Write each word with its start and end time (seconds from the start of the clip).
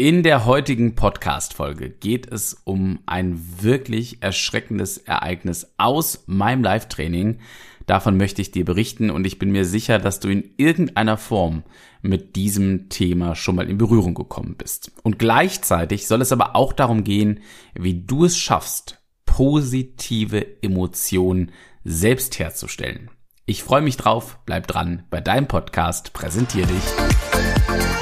In 0.00 0.22
der 0.22 0.44
heutigen 0.44 0.94
Podcast-Folge 0.94 1.90
geht 1.90 2.32
es 2.32 2.56
um 2.62 3.00
ein 3.06 3.42
wirklich 3.60 4.22
erschreckendes 4.22 4.96
Ereignis 4.96 5.72
aus 5.76 6.22
meinem 6.28 6.62
Live-Training. 6.62 7.40
Davon 7.86 8.16
möchte 8.16 8.40
ich 8.40 8.52
dir 8.52 8.64
berichten 8.64 9.10
und 9.10 9.26
ich 9.26 9.40
bin 9.40 9.50
mir 9.50 9.64
sicher, 9.64 9.98
dass 9.98 10.20
du 10.20 10.28
in 10.28 10.50
irgendeiner 10.56 11.16
Form 11.16 11.64
mit 12.00 12.36
diesem 12.36 12.88
Thema 12.90 13.34
schon 13.34 13.56
mal 13.56 13.68
in 13.68 13.76
Berührung 13.76 14.14
gekommen 14.14 14.54
bist. 14.56 14.92
Und 15.02 15.18
gleichzeitig 15.18 16.06
soll 16.06 16.22
es 16.22 16.30
aber 16.30 16.54
auch 16.54 16.72
darum 16.72 17.02
gehen, 17.02 17.40
wie 17.74 18.00
du 18.00 18.24
es 18.24 18.38
schaffst, 18.38 19.02
positive 19.26 20.62
Emotionen 20.62 21.50
selbst 21.82 22.38
herzustellen. 22.38 23.10
Ich 23.46 23.64
freue 23.64 23.82
mich 23.82 23.96
drauf, 23.96 24.38
bleib 24.46 24.68
dran 24.68 25.02
bei 25.10 25.20
deinem 25.20 25.48
Podcast, 25.48 26.12
präsentier 26.12 26.66
dich. 26.66 27.97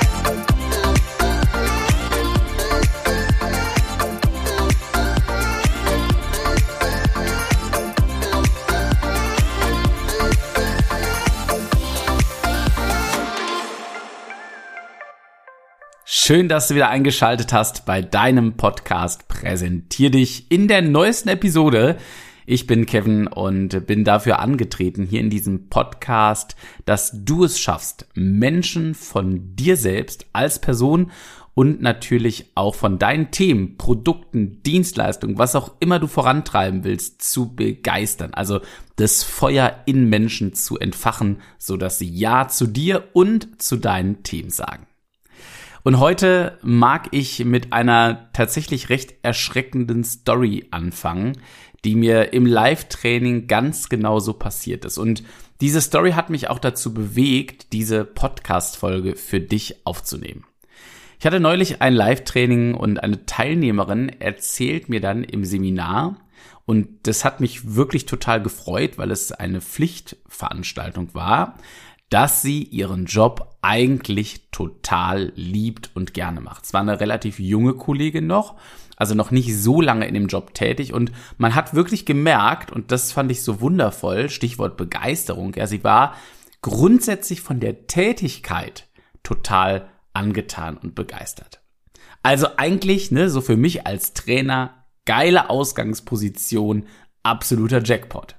Schön, 16.26 16.48
dass 16.48 16.66
du 16.66 16.75
wieder 16.75 16.90
eingeschaltet 16.90 17.53
hast 17.53 17.86
bei 17.86 18.03
deinem 18.03 18.57
Podcast 18.57 19.29
Präsentier 19.29 20.11
dich 20.11 20.50
in 20.50 20.67
der 20.67 20.82
neuesten 20.82 21.29
Episode. 21.29 21.98
Ich 22.46 22.67
bin 22.67 22.84
Kevin 22.84 23.29
und 23.29 23.86
bin 23.86 24.03
dafür 24.03 24.40
angetreten 24.40 25.04
hier 25.04 25.20
in 25.20 25.31
diesem 25.31 25.68
Podcast, 25.68 26.57
dass 26.84 27.12
du 27.14 27.44
es 27.44 27.61
schaffst, 27.61 28.08
Menschen 28.14 28.96
von 28.96 29.54
dir 29.54 29.76
selbst 29.76 30.26
als 30.32 30.58
Person 30.58 31.12
und 31.54 31.81
natürlich 31.81 32.50
auch 32.56 32.75
von 32.75 32.98
deinen 32.98 33.31
Themen, 33.31 33.77
Produkten, 33.77 34.64
Dienstleistungen, 34.64 35.39
was 35.39 35.55
auch 35.55 35.75
immer 35.79 36.01
du 36.01 36.08
vorantreiben 36.08 36.83
willst, 36.83 37.23
zu 37.23 37.55
begeistern. 37.55 38.34
Also 38.34 38.62
das 38.97 39.23
Feuer 39.23 39.77
in 39.86 40.08
Menschen 40.08 40.55
zu 40.55 40.77
entfachen, 40.77 41.36
so 41.56 41.77
dass 41.77 42.01
sie 42.01 42.08
Ja 42.11 42.48
zu 42.48 42.67
dir 42.67 43.05
und 43.12 43.62
zu 43.62 43.77
deinen 43.77 44.25
Themen 44.25 44.51
sagen. 44.51 44.89
Und 45.87 46.01
heute 46.01 46.59
mag 46.62 47.11
ich 47.12 47.45
mit 47.45 47.73
einer 47.73 48.33
tatsächlich 48.33 48.89
recht 48.89 49.15
erschreckenden 49.23 50.03
Story 50.03 50.67
anfangen, 50.73 51.39
die 51.84 51.95
mir 51.95 52.33
im 52.33 52.45
Live-Training 52.45 53.47
ganz 53.47 53.89
genau 53.89 54.19
so 54.19 54.33
passiert 54.33 54.84
ist. 54.84 54.98
Und 54.98 55.23
diese 55.61 55.81
Story 55.81 56.11
hat 56.11 56.29
mich 56.29 56.51
auch 56.51 56.59
dazu 56.59 56.92
bewegt, 56.92 57.73
diese 57.73 58.05
Podcast-Folge 58.05 59.14
für 59.14 59.39
dich 59.39 59.87
aufzunehmen. 59.87 60.45
Ich 61.20 61.27
hatte 61.27 61.39
neulich 61.39 61.81
ein 61.81 61.95
Live-Training 61.95 62.75
und 62.75 63.01
eine 63.01 63.25
Teilnehmerin 63.25 64.09
erzählt 64.09 64.89
mir 64.89 65.01
dann 65.01 65.23
im 65.23 65.45
Seminar, 65.45 66.17
und 66.67 67.07
das 67.07 67.25
hat 67.25 67.41
mich 67.41 67.77
wirklich 67.77 68.07
total 68.07 68.42
gefreut, 68.42 68.98
weil 68.98 69.12
es 69.12 69.31
eine 69.31 69.61
Pflichtveranstaltung 69.61 71.14
war, 71.14 71.55
dass 72.11 72.43
sie 72.43 72.62
ihren 72.62 73.07
Job 73.07 73.57
eigentlich 73.62 74.49
total 74.53 75.33
liebt 75.35 75.91
und 75.95 76.15
gerne 76.15 76.41
macht. 76.41 76.65
Es 76.65 76.73
war 76.73 76.81
eine 76.81 77.01
relativ 77.01 77.39
junge 77.39 77.75
Kollegin 77.75 78.27
noch, 78.27 78.55
also 78.97 79.15
noch 79.15 79.31
nicht 79.31 79.57
so 79.57 79.81
lange 79.81 80.07
in 80.07 80.15
dem 80.15 80.29
Job 80.29 80.55
tätig 80.55 80.93
und 80.93 81.13
man 81.37 81.55
hat 81.55 81.75
wirklich 81.75 82.07
gemerkt, 82.07 82.71
und 82.71 82.93
das 82.93 83.13
fand 83.13 83.31
ich 83.31 83.43
so 83.43 83.61
wundervoll, 83.61 84.31
Stichwort 84.31 84.77
Begeisterung, 84.77 85.55
ja, 85.55 85.67
sie 85.67 85.85
war 85.85 86.15
grundsätzlich 86.63 87.41
von 87.41 87.61
der 87.61 87.87
Tätigkeit 87.87 88.87
total 89.23 89.89
angetan 90.13 90.77
und 90.77 90.95
begeistert. 90.95 91.61
Also 92.23 92.48
eigentlich, 92.57 93.11
ne, 93.11 93.29
so 93.29 93.41
für 93.41 93.57
mich 93.57 93.87
als 93.87 94.15
Trainer, 94.15 94.87
geile 95.05 95.51
Ausgangsposition, 95.51 96.87
absoluter 97.23 97.83
Jackpot. 97.83 98.37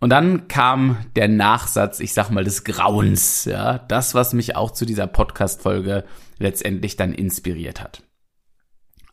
Und 0.00 0.10
dann 0.10 0.46
kam 0.46 0.96
der 1.16 1.28
Nachsatz, 1.28 1.98
ich 1.98 2.12
sag 2.12 2.30
mal, 2.30 2.44
des 2.44 2.62
Grauens, 2.64 3.44
ja, 3.46 3.78
das, 3.78 4.14
was 4.14 4.32
mich 4.32 4.54
auch 4.54 4.70
zu 4.70 4.86
dieser 4.86 5.08
Podcast-Folge 5.08 6.04
letztendlich 6.38 6.96
dann 6.96 7.12
inspiriert 7.12 7.82
hat. 7.82 8.02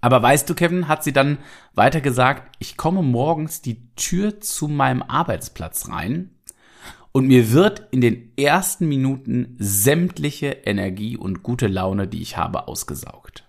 Aber 0.01 0.21
weißt 0.21 0.47
du, 0.47 0.53
Kevin, 0.53 0.87
hat 0.87 1.03
sie 1.03 1.13
dann 1.13 1.39
weiter 1.73 2.01
gesagt, 2.01 2.55
ich 2.59 2.77
komme 2.77 3.01
morgens 3.01 3.63
die 3.63 3.91
Tür 3.95 4.39
zu 4.39 4.67
meinem 4.67 5.01
Arbeitsplatz 5.01 5.89
rein 5.89 6.29
und 7.11 7.25
mir 7.25 7.51
wird 7.51 7.87
in 7.89 8.01
den 8.01 8.31
ersten 8.37 8.87
Minuten 8.87 9.55
sämtliche 9.57 10.47
Energie 10.47 11.17
und 11.17 11.41
gute 11.41 11.65
Laune, 11.65 12.07
die 12.07 12.21
ich 12.21 12.37
habe, 12.37 12.67
ausgesaugt. 12.67 13.44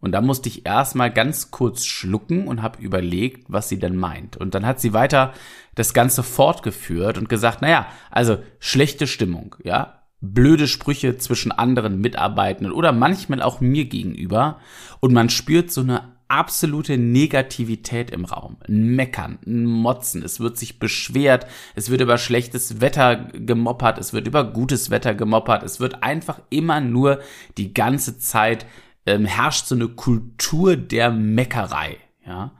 Und 0.00 0.12
da 0.12 0.20
musste 0.20 0.48
ich 0.48 0.66
erstmal 0.66 1.12
ganz 1.12 1.50
kurz 1.50 1.84
schlucken 1.84 2.48
und 2.48 2.62
habe 2.62 2.80
überlegt, 2.82 3.44
was 3.48 3.68
sie 3.68 3.78
denn 3.78 3.96
meint. 3.96 4.36
Und 4.36 4.54
dann 4.54 4.66
hat 4.66 4.80
sie 4.80 4.92
weiter 4.92 5.32
das 5.74 5.94
Ganze 5.94 6.22
fortgeführt 6.22 7.18
und 7.18 7.28
gesagt, 7.28 7.62
naja, 7.62 7.86
also 8.10 8.38
schlechte 8.58 9.06
Stimmung, 9.06 9.56
ja, 9.62 10.00
blöde 10.20 10.68
Sprüche 10.68 11.16
zwischen 11.18 11.52
anderen 11.52 12.00
Mitarbeitenden 12.00 12.72
oder 12.72 12.92
manchmal 12.92 13.42
auch 13.42 13.60
mir 13.60 13.86
gegenüber. 13.86 14.58
Und 15.00 15.12
man 15.12 15.30
spürt 15.30 15.70
so 15.70 15.80
eine 15.82 16.16
absolute 16.28 16.96
Negativität 16.96 18.10
im 18.10 18.24
Raum. 18.24 18.58
Ein 18.68 18.94
Meckern, 18.94 19.38
ein 19.46 19.64
Motzen. 19.64 20.22
Es 20.22 20.38
wird 20.38 20.56
sich 20.56 20.78
beschwert. 20.78 21.46
Es 21.74 21.90
wird 21.90 22.00
über 22.00 22.18
schlechtes 22.18 22.80
Wetter 22.80 23.16
gemoppert. 23.32 23.98
Es 23.98 24.12
wird 24.12 24.28
über 24.28 24.44
gutes 24.44 24.90
Wetter 24.90 25.14
gemoppert. 25.14 25.64
Es 25.64 25.80
wird 25.80 26.02
einfach 26.02 26.40
immer 26.48 26.80
nur 26.80 27.20
die 27.58 27.74
ganze 27.74 28.18
Zeit 28.18 28.64
ähm, 29.06 29.24
herrscht 29.24 29.66
so 29.66 29.74
eine 29.74 29.88
Kultur 29.88 30.76
der 30.76 31.10
Meckerei. 31.10 31.98
Ja. 32.26 32.52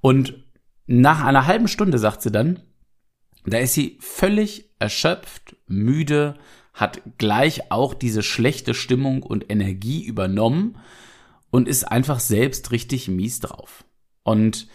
Und 0.00 0.34
nach 0.86 1.24
einer 1.24 1.46
halben 1.46 1.68
Stunde, 1.68 1.98
sagt 1.98 2.22
sie 2.22 2.30
dann, 2.30 2.60
da 3.44 3.58
ist 3.58 3.74
sie 3.74 3.98
völlig 4.00 4.70
erschöpft, 4.78 5.56
müde, 5.66 6.36
hat 6.74 7.00
gleich 7.18 7.70
auch 7.70 7.94
diese 7.94 8.22
schlechte 8.22 8.74
Stimmung 8.74 9.22
und 9.22 9.50
Energie 9.50 10.04
übernommen 10.04 10.78
und 11.50 11.68
ist 11.68 11.84
einfach 11.84 12.20
selbst 12.20 12.70
richtig 12.70 13.08
mies 13.08 13.40
drauf. 13.40 13.84
Und 14.22 14.68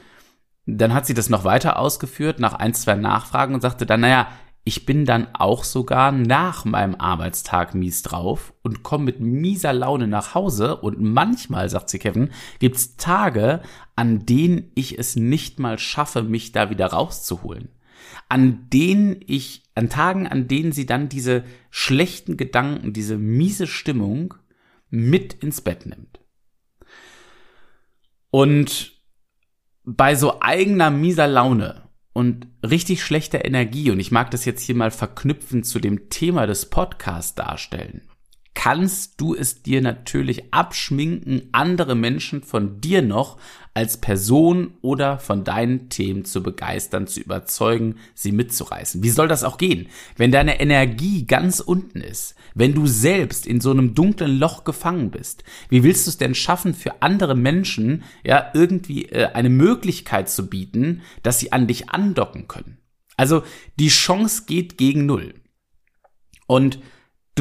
dann 0.66 0.94
hat 0.94 1.06
sie 1.06 1.14
das 1.14 1.30
noch 1.30 1.44
weiter 1.44 1.78
ausgeführt 1.78 2.40
nach 2.40 2.54
ein, 2.54 2.74
zwei 2.74 2.96
Nachfragen 2.96 3.54
und 3.54 3.62
sagte 3.62 3.86
dann, 3.86 4.02
naja, 4.02 4.28
ich 4.64 4.86
bin 4.86 5.06
dann 5.06 5.28
auch 5.34 5.64
sogar 5.64 6.12
nach 6.12 6.66
meinem 6.66 6.96
Arbeitstag 6.96 7.74
mies 7.74 8.04
drauf 8.04 8.54
und 8.62 8.84
komme 8.84 9.06
mit 9.06 9.20
mieser 9.20 9.74
Laune 9.74 10.08
nach 10.08 10.36
Hause 10.36 10.78
und 10.78 11.02
manchmal, 11.02 11.68
sagt 11.70 11.90
sie 11.90 11.98
Kevin, 11.98 12.30
gibt's 12.60 12.96
Tage, 12.96 13.62
an 13.96 14.26
denen 14.26 14.72
ich 14.76 15.00
es 15.00 15.16
nicht 15.16 15.60
mal 15.60 15.80
schaffe, 15.80 16.22
mich 16.22 16.52
da 16.52 16.70
wieder 16.70 16.88
rauszuholen. 16.88 17.70
An 18.30 18.70
denen 18.70 19.20
ich, 19.26 19.64
an 19.74 19.90
Tagen, 19.90 20.28
an 20.28 20.48
denen 20.48 20.72
sie 20.72 20.86
dann 20.86 21.10
diese 21.10 21.44
schlechten 21.72 22.38
Gedanken, 22.38 22.94
diese 22.94 23.18
miese 23.18 23.66
Stimmung 23.66 24.36
mit 24.90 25.34
ins 25.34 25.62
Bett 25.62 25.88
nimmt. 25.88 26.20
Und 28.30 28.94
bei 29.84 30.16
so 30.16 30.40
eigener 30.40 30.92
mieser 30.92 31.28
Laune 31.28 31.90
und 32.14 32.48
richtig 32.64 33.04
schlechter 33.04 33.46
Energie, 33.46 33.92
und 33.92 34.00
ich 34.00 34.12
mag 34.12 34.32
das 34.32 34.46
jetzt 34.46 34.62
hier 34.64 34.76
mal 34.76 34.92
verknüpfen 34.92 35.64
zu 35.64 35.80
dem 35.80 36.10
Thema 36.10 36.48
des 36.48 36.70
Podcasts 36.70 37.36
darstellen, 37.36 38.02
kannst 38.54 39.22
du 39.22 39.34
es 39.34 39.64
dir 39.64 39.82
natürlich 39.82 40.54
abschminken, 40.54 41.50
andere 41.52 41.96
Menschen 41.96 42.44
von 42.44 42.82
dir 42.82 43.02
noch 43.02 43.38
als 43.74 43.98
Person 43.98 44.74
oder 44.82 45.18
von 45.18 45.44
deinen 45.44 45.90
Themen 45.90 46.26
zu 46.26 46.44
begeistern, 46.44 47.08
zu 47.08 47.22
überzeugen, 47.22 47.96
sie 48.14 48.34
mitzureißen. 48.34 49.02
Wie 49.02 49.10
soll 49.10 49.30
das 49.30 49.44
auch 49.44 49.58
gehen, 49.58 49.88
wenn 50.18 50.32
deine 50.32 50.60
Energie 50.60 51.26
ganz 51.26 51.62
unten 51.62 52.02
ist, 52.02 52.36
wenn 52.54 52.74
du 52.74 52.86
selbst 52.86 53.48
in 53.48 53.62
so 53.62 53.72
einem 53.72 53.96
dunklen 53.96 54.38
Loch 54.38 54.66
gefangen 54.66 55.10
bist? 55.10 55.44
Wie 55.70 55.84
willst 55.84 56.06
du 56.06 56.10
es 56.10 56.18
denn 56.18 56.36
schaffen, 56.36 56.74
für 56.74 57.02
andere 57.02 57.36
Menschen 57.36 58.04
ja 58.26 58.52
irgendwie 58.54 59.06
äh, 59.06 59.28
eine 59.34 59.50
Möglichkeit 59.50 60.30
zu 60.30 60.50
bieten, 60.50 61.02
dass 61.24 61.40
sie 61.40 61.54
an 61.54 61.68
dich 61.68 61.90
andocken 61.90 62.50
können? 62.50 62.78
Also 63.16 63.44
die 63.80 63.90
Chance 63.90 64.44
geht 64.48 64.78
gegen 64.78 65.06
null. 65.06 65.36
Und 66.48 66.80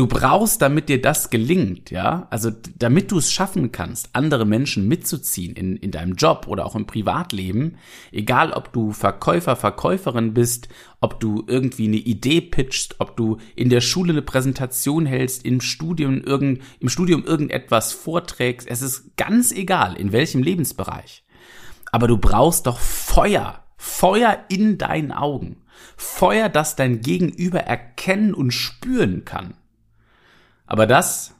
du 0.00 0.06
brauchst, 0.06 0.62
damit 0.62 0.88
dir 0.88 1.02
das 1.02 1.28
gelingt, 1.28 1.90
ja, 1.90 2.26
also 2.30 2.50
damit 2.78 3.12
du 3.12 3.18
es 3.18 3.30
schaffen 3.30 3.70
kannst, 3.70 4.08
andere 4.14 4.46
Menschen 4.46 4.88
mitzuziehen 4.88 5.54
in, 5.54 5.76
in 5.76 5.90
deinem 5.90 6.14
Job 6.14 6.46
oder 6.48 6.64
auch 6.64 6.74
im 6.74 6.86
Privatleben, 6.86 7.76
egal 8.10 8.52
ob 8.52 8.72
du 8.72 8.92
Verkäufer, 8.92 9.56
Verkäuferin 9.56 10.32
bist, 10.32 10.70
ob 11.02 11.20
du 11.20 11.44
irgendwie 11.46 11.86
eine 11.86 11.98
Idee 11.98 12.40
pitchst, 12.40 12.94
ob 12.98 13.14
du 13.18 13.36
in 13.54 13.68
der 13.68 13.82
Schule 13.82 14.14
eine 14.14 14.22
Präsentation 14.22 15.04
hältst, 15.04 15.44
im 15.44 15.60
Studium, 15.60 16.22
irgend, 16.22 16.62
im 16.78 16.88
Studium 16.88 17.22
irgendetwas 17.22 17.92
vorträgst, 17.92 18.66
es 18.70 18.80
ist 18.80 19.18
ganz 19.18 19.52
egal, 19.52 19.96
in 19.96 20.12
welchem 20.12 20.42
Lebensbereich. 20.42 21.24
Aber 21.92 22.08
du 22.08 22.16
brauchst 22.16 22.66
doch 22.66 22.78
Feuer, 22.78 23.64
Feuer 23.76 24.46
in 24.48 24.78
deinen 24.78 25.12
Augen. 25.12 25.58
Feuer, 25.98 26.48
das 26.48 26.74
dein 26.74 27.02
Gegenüber 27.02 27.60
erkennen 27.60 28.32
und 28.32 28.52
spüren 28.52 29.26
kann. 29.26 29.54
Aber 30.70 30.86
das, 30.86 31.34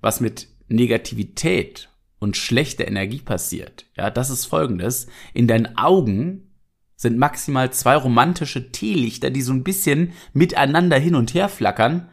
was 0.00 0.20
mit 0.20 0.46
Negativität 0.68 1.90
und 2.20 2.36
schlechte 2.36 2.84
Energie 2.84 3.18
passiert, 3.18 3.86
ja, 3.96 4.10
das 4.10 4.30
ist 4.30 4.46
folgendes. 4.46 5.08
In 5.34 5.48
deinen 5.48 5.76
Augen 5.76 6.52
sind 6.94 7.18
maximal 7.18 7.72
zwei 7.72 7.96
romantische 7.96 8.70
Teelichter, 8.70 9.30
die 9.30 9.42
so 9.42 9.52
ein 9.52 9.64
bisschen 9.64 10.12
miteinander 10.34 10.98
hin 10.98 11.16
und 11.16 11.34
her 11.34 11.48
flackern. 11.48 12.10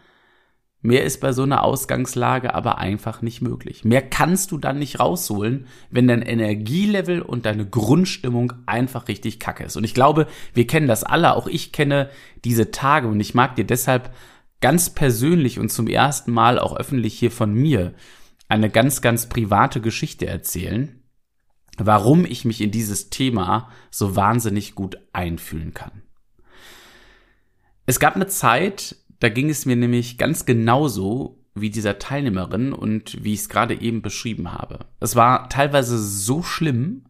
Mehr 0.81 1.03
ist 1.03 1.21
bei 1.21 1.31
so 1.31 1.43
einer 1.43 1.63
Ausgangslage 1.63 2.55
aber 2.55 2.79
einfach 2.79 3.21
nicht 3.21 3.39
möglich. 3.41 3.85
Mehr 3.85 4.01
kannst 4.01 4.51
du 4.51 4.57
dann 4.57 4.79
nicht 4.79 4.99
rausholen, 4.99 5.67
wenn 5.91 6.07
dein 6.07 6.23
Energielevel 6.23 7.21
und 7.21 7.45
deine 7.45 7.67
Grundstimmung 7.67 8.53
einfach 8.65 9.07
richtig 9.09 9.39
kacke 9.39 9.63
ist. 9.63 9.77
Und 9.77 9.83
ich 9.83 9.93
glaube, 9.93 10.25
wir 10.55 10.65
kennen 10.65 10.87
das 10.87 11.03
alle. 11.03 11.35
Auch 11.35 11.45
ich 11.45 11.71
kenne 11.71 12.09
diese 12.45 12.71
Tage 12.71 13.07
und 13.07 13.19
ich 13.19 13.35
mag 13.35 13.55
dir 13.55 13.65
deshalb 13.65 14.11
ganz 14.61 14.89
persönlich 14.89 15.59
und 15.59 15.71
zum 15.71 15.87
ersten 15.87 16.31
Mal 16.31 16.59
auch 16.59 16.75
öffentlich 16.75 17.17
hier 17.17 17.31
von 17.31 17.53
mir 17.53 17.93
eine 18.49 18.69
ganz, 18.69 19.01
ganz 19.01 19.29
private 19.29 19.81
Geschichte 19.81 20.25
erzählen, 20.25 21.03
warum 21.77 22.25
ich 22.25 22.45
mich 22.45 22.61
in 22.61 22.71
dieses 22.71 23.09
Thema 23.09 23.69
so 23.91 24.15
wahnsinnig 24.15 24.73
gut 24.73 24.97
einfühlen 25.13 25.73
kann. 25.73 26.01
Es 27.85 27.99
gab 27.99 28.15
eine 28.15 28.27
Zeit, 28.27 28.97
da 29.19 29.29
ging 29.29 29.49
es 29.49 29.65
mir 29.65 29.75
nämlich 29.75 30.17
ganz 30.17 30.45
genauso 30.45 31.43
wie 31.55 31.69
dieser 31.69 31.99
Teilnehmerin 31.99 32.73
und 32.73 33.23
wie 33.23 33.33
ich 33.33 33.41
es 33.41 33.49
gerade 33.49 33.79
eben 33.79 34.01
beschrieben 34.01 34.53
habe. 34.53 34.85
Es 34.99 35.15
war 35.15 35.49
teilweise 35.49 35.97
so 35.97 36.43
schlimm, 36.43 37.05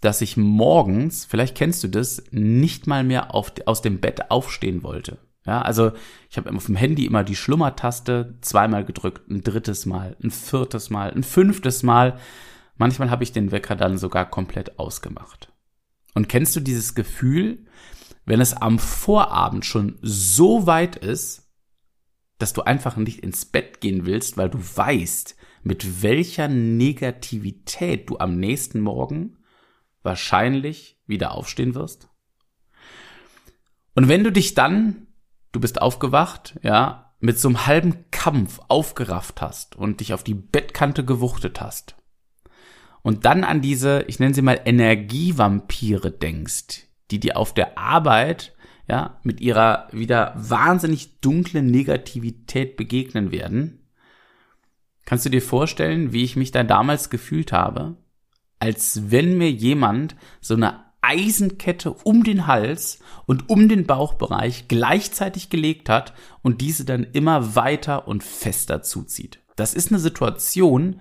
dass 0.00 0.22
ich 0.22 0.36
morgens, 0.36 1.26
vielleicht 1.26 1.56
kennst 1.56 1.84
du 1.84 1.88
das, 1.88 2.22
nicht 2.30 2.86
mal 2.86 3.04
mehr 3.04 3.34
auf, 3.34 3.52
aus 3.66 3.82
dem 3.82 4.00
Bett 4.00 4.30
aufstehen 4.30 4.82
wollte. 4.82 5.18
Ja, 5.50 5.62
also 5.62 5.90
ich 6.30 6.36
habe 6.36 6.54
auf 6.54 6.66
dem 6.66 6.76
Handy 6.76 7.06
immer 7.06 7.24
die 7.24 7.34
Schlummertaste 7.34 8.38
zweimal 8.40 8.84
gedrückt, 8.84 9.28
ein 9.28 9.42
drittes 9.42 9.84
Mal, 9.84 10.16
ein 10.22 10.30
viertes 10.30 10.90
Mal, 10.90 11.10
ein 11.10 11.24
fünftes 11.24 11.82
Mal. 11.82 12.20
Manchmal 12.76 13.10
habe 13.10 13.24
ich 13.24 13.32
den 13.32 13.50
Wecker 13.50 13.74
dann 13.74 13.98
sogar 13.98 14.30
komplett 14.30 14.78
ausgemacht. 14.78 15.52
Und 16.14 16.28
kennst 16.28 16.54
du 16.54 16.60
dieses 16.60 16.94
Gefühl, 16.94 17.66
wenn 18.26 18.40
es 18.40 18.54
am 18.54 18.78
Vorabend 18.78 19.64
schon 19.64 19.98
so 20.02 20.68
weit 20.68 20.94
ist, 20.94 21.50
dass 22.38 22.52
du 22.52 22.62
einfach 22.62 22.94
nicht 22.94 23.24
ins 23.24 23.44
Bett 23.44 23.80
gehen 23.80 24.06
willst, 24.06 24.36
weil 24.36 24.50
du 24.50 24.58
weißt, 24.60 25.34
mit 25.64 26.04
welcher 26.04 26.46
Negativität 26.46 28.08
du 28.08 28.18
am 28.18 28.36
nächsten 28.36 28.78
Morgen 28.78 29.36
wahrscheinlich 30.04 31.00
wieder 31.08 31.32
aufstehen 31.32 31.74
wirst? 31.74 32.08
Und 33.96 34.06
wenn 34.06 34.22
du 34.22 34.30
dich 34.30 34.54
dann 34.54 35.08
du 35.52 35.60
bist 35.60 35.80
aufgewacht, 35.80 36.58
ja, 36.62 37.12
mit 37.20 37.38
so 37.38 37.48
einem 37.48 37.66
halben 37.66 38.10
Kampf 38.10 38.60
aufgerafft 38.68 39.42
hast 39.42 39.76
und 39.76 40.00
dich 40.00 40.14
auf 40.14 40.24
die 40.24 40.34
Bettkante 40.34 41.04
gewuchtet 41.04 41.60
hast. 41.60 41.96
Und 43.02 43.24
dann 43.24 43.44
an 43.44 43.60
diese, 43.60 44.04
ich 44.08 44.18
nenne 44.18 44.34
sie 44.34 44.42
mal 44.42 44.60
Energievampire 44.64 46.10
denkst, 46.10 46.86
die 47.10 47.20
dir 47.20 47.36
auf 47.36 47.54
der 47.54 47.78
Arbeit, 47.78 48.54
ja, 48.88 49.20
mit 49.22 49.40
ihrer 49.40 49.88
wieder 49.92 50.34
wahnsinnig 50.36 51.20
dunklen 51.20 51.70
Negativität 51.70 52.76
begegnen 52.76 53.30
werden. 53.30 53.88
Kannst 55.04 55.24
du 55.26 55.30
dir 55.30 55.42
vorstellen, 55.42 56.12
wie 56.12 56.24
ich 56.24 56.36
mich 56.36 56.50
da 56.50 56.64
damals 56.64 57.10
gefühlt 57.10 57.52
habe? 57.52 57.96
Als 58.58 59.10
wenn 59.10 59.38
mir 59.38 59.50
jemand 59.50 60.16
so 60.40 60.54
eine 60.54 60.89
Eisenkette 61.10 61.90
um 61.90 62.22
den 62.22 62.46
Hals 62.46 63.00
und 63.26 63.50
um 63.50 63.68
den 63.68 63.84
Bauchbereich 63.84 64.68
gleichzeitig 64.68 65.50
gelegt 65.50 65.88
hat 65.88 66.14
und 66.42 66.60
diese 66.60 66.84
dann 66.84 67.02
immer 67.02 67.56
weiter 67.56 68.06
und 68.06 68.22
fester 68.22 68.82
zuzieht. 68.82 69.40
Das 69.56 69.74
ist 69.74 69.90
eine 69.90 69.98
Situation, 69.98 71.00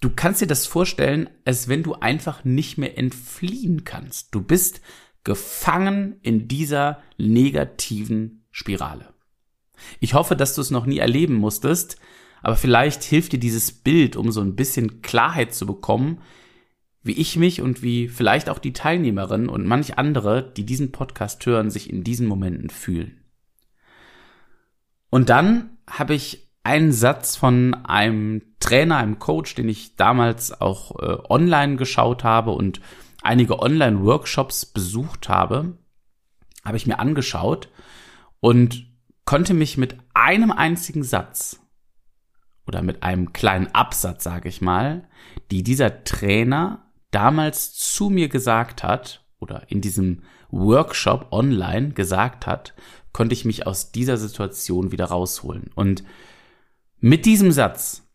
du 0.00 0.10
kannst 0.10 0.42
dir 0.42 0.46
das 0.46 0.66
vorstellen, 0.66 1.30
als 1.46 1.66
wenn 1.66 1.82
du 1.82 1.94
einfach 1.94 2.44
nicht 2.44 2.76
mehr 2.76 2.98
entfliehen 2.98 3.84
kannst. 3.84 4.34
Du 4.34 4.42
bist 4.42 4.82
gefangen 5.24 6.16
in 6.20 6.46
dieser 6.46 7.00
negativen 7.16 8.44
Spirale. 8.50 9.14
Ich 9.98 10.12
hoffe, 10.12 10.36
dass 10.36 10.54
du 10.54 10.60
es 10.60 10.70
noch 10.70 10.84
nie 10.84 10.98
erleben 10.98 11.36
musstest, 11.36 11.96
aber 12.42 12.56
vielleicht 12.56 13.02
hilft 13.02 13.32
dir 13.32 13.40
dieses 13.40 13.72
Bild, 13.72 14.14
um 14.16 14.30
so 14.30 14.42
ein 14.42 14.56
bisschen 14.56 15.00
Klarheit 15.00 15.54
zu 15.54 15.64
bekommen, 15.64 16.18
wie 17.02 17.12
ich 17.12 17.36
mich 17.36 17.60
und 17.60 17.82
wie 17.82 18.08
vielleicht 18.08 18.48
auch 18.48 18.58
die 18.58 18.72
Teilnehmerin 18.72 19.48
und 19.48 19.66
manch 19.66 19.98
andere, 19.98 20.42
die 20.42 20.64
diesen 20.64 20.92
Podcast 20.92 21.44
hören, 21.46 21.70
sich 21.70 21.90
in 21.90 22.04
diesen 22.04 22.26
Momenten 22.26 22.70
fühlen. 22.70 23.22
Und 25.10 25.28
dann 25.28 25.76
habe 25.88 26.14
ich 26.14 26.48
einen 26.62 26.92
Satz 26.92 27.36
von 27.36 27.74
einem 27.74 28.42
Trainer, 28.60 28.98
einem 28.98 29.18
Coach, 29.18 29.54
den 29.56 29.68
ich 29.68 29.96
damals 29.96 30.60
auch 30.60 30.98
äh, 31.00 31.18
online 31.28 31.76
geschaut 31.76 32.22
habe 32.22 32.52
und 32.52 32.80
einige 33.22 33.58
Online-Workshops 33.58 34.66
besucht 34.66 35.28
habe, 35.28 35.76
habe 36.64 36.76
ich 36.76 36.86
mir 36.86 37.00
angeschaut 37.00 37.68
und 38.40 38.86
konnte 39.24 39.54
mich 39.54 39.76
mit 39.76 39.96
einem 40.14 40.52
einzigen 40.52 41.02
Satz 41.02 41.60
oder 42.66 42.82
mit 42.82 43.02
einem 43.02 43.32
kleinen 43.32 43.68
Absatz, 43.74 44.22
sage 44.22 44.48
ich 44.48 44.60
mal, 44.60 45.08
die 45.50 45.62
dieser 45.62 46.04
Trainer 46.04 46.91
damals 47.12 47.74
zu 47.74 48.10
mir 48.10 48.28
gesagt 48.28 48.82
hat 48.82 49.24
oder 49.38 49.70
in 49.70 49.80
diesem 49.80 50.22
Workshop 50.50 51.28
online 51.30 51.90
gesagt 51.90 52.46
hat, 52.46 52.74
konnte 53.12 53.34
ich 53.34 53.44
mich 53.44 53.66
aus 53.66 53.92
dieser 53.92 54.16
Situation 54.16 54.90
wieder 54.90 55.06
rausholen. 55.06 55.70
Und 55.74 56.02
mit 56.98 57.24
diesem 57.24 57.52
Satz 57.52 58.08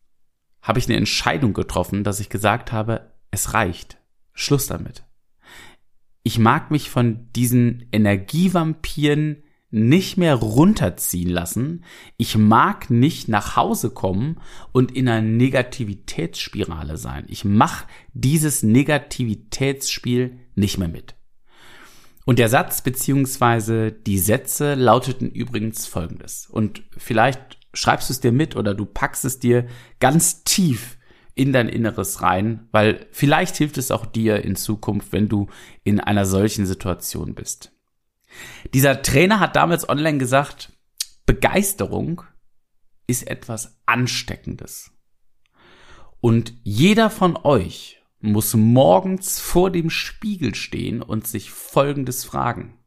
habe 0.61 0.79
ich 0.79 0.87
eine 0.87 0.97
Entscheidung 0.97 1.53
getroffen, 1.53 2.03
dass 2.03 2.19
ich 2.19 2.29
gesagt 2.29 2.71
habe, 2.71 3.13
es 3.31 3.53
reicht. 3.53 3.97
Schluss 4.33 4.67
damit. 4.67 5.03
Ich 6.23 6.39
mag 6.39 6.71
mich 6.71 6.89
von 6.89 7.31
diesen 7.33 7.87
Energievampiren 7.91 9.43
nicht 9.69 10.17
mehr 10.17 10.35
runterziehen 10.35 11.29
lassen. 11.29 11.83
Ich 12.17 12.37
mag 12.37 12.89
nicht 12.89 13.27
nach 13.27 13.55
Hause 13.55 13.89
kommen 13.89 14.39
und 14.71 14.91
in 14.95 15.09
einer 15.09 15.27
Negativitätsspirale 15.27 16.97
sein. 16.97 17.25
Ich 17.27 17.43
mache 17.43 17.85
dieses 18.13 18.63
Negativitätsspiel 18.63 20.39
nicht 20.55 20.77
mehr 20.77 20.87
mit. 20.87 21.15
Und 22.25 22.39
der 22.39 22.49
Satz 22.49 22.81
beziehungsweise 22.81 23.91
die 23.91 24.19
Sätze 24.19 24.75
lauteten 24.75 25.31
übrigens 25.31 25.85
folgendes. 25.85 26.47
Und 26.47 26.83
vielleicht 26.97 27.57
schreibst 27.73 28.09
du 28.09 28.13
es 28.13 28.19
dir 28.19 28.31
mit 28.31 28.55
oder 28.55 28.73
du 28.73 28.85
packst 28.85 29.23
es 29.23 29.39
dir 29.39 29.67
ganz 29.99 30.43
tief 30.43 30.97
in 31.35 31.53
dein 31.53 31.69
Inneres 31.69 32.21
rein, 32.21 32.67
weil 32.71 33.05
vielleicht 33.11 33.55
hilft 33.55 33.77
es 33.77 33.91
auch 33.91 34.05
dir 34.05 34.43
in 34.43 34.55
Zukunft, 34.55 35.13
wenn 35.13 35.29
du 35.29 35.47
in 35.83 35.99
einer 35.99 36.25
solchen 36.25 36.65
Situation 36.65 37.35
bist. 37.35 37.76
Dieser 38.73 39.01
Trainer 39.01 39.39
hat 39.39 39.55
damals 39.55 39.87
online 39.87 40.17
gesagt, 40.17 40.71
Begeisterung 41.25 42.23
ist 43.07 43.27
etwas 43.27 43.77
Ansteckendes. 43.85 44.91
Und 46.19 46.53
jeder 46.63 47.09
von 47.09 47.37
euch 47.37 48.01
muss 48.19 48.53
morgens 48.53 49.39
vor 49.39 49.71
dem 49.71 49.89
Spiegel 49.89 50.55
stehen 50.55 51.01
und 51.01 51.27
sich 51.27 51.51
Folgendes 51.51 52.25
fragen. 52.25 52.77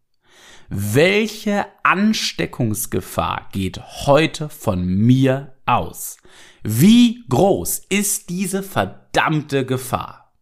Welche 0.69 1.67
Ansteckungsgefahr 1.83 3.49
geht 3.53 3.81
heute 4.07 4.49
von 4.49 4.87
mir 4.87 5.57
aus? 5.67 6.19
Wie 6.63 7.25
groß 7.29 7.87
ist 7.89 8.29
diese 8.31 8.63
verdammte 8.63 9.67
Gefahr? 9.67 10.33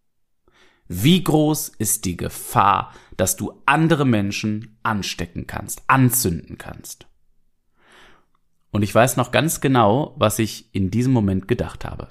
Wie 0.86 1.22
groß 1.22 1.68
ist 1.78 2.04
die 2.04 2.16
Gefahr, 2.16 2.92
dass 3.18 3.36
du 3.36 3.60
andere 3.66 4.06
Menschen 4.06 4.78
anstecken 4.84 5.46
kannst, 5.46 5.82
anzünden 5.88 6.56
kannst. 6.56 7.08
Und 8.70 8.82
ich 8.82 8.94
weiß 8.94 9.16
noch 9.16 9.32
ganz 9.32 9.60
genau, 9.60 10.14
was 10.16 10.38
ich 10.38 10.72
in 10.74 10.90
diesem 10.90 11.12
Moment 11.12 11.48
gedacht 11.48 11.84
habe. 11.84 12.08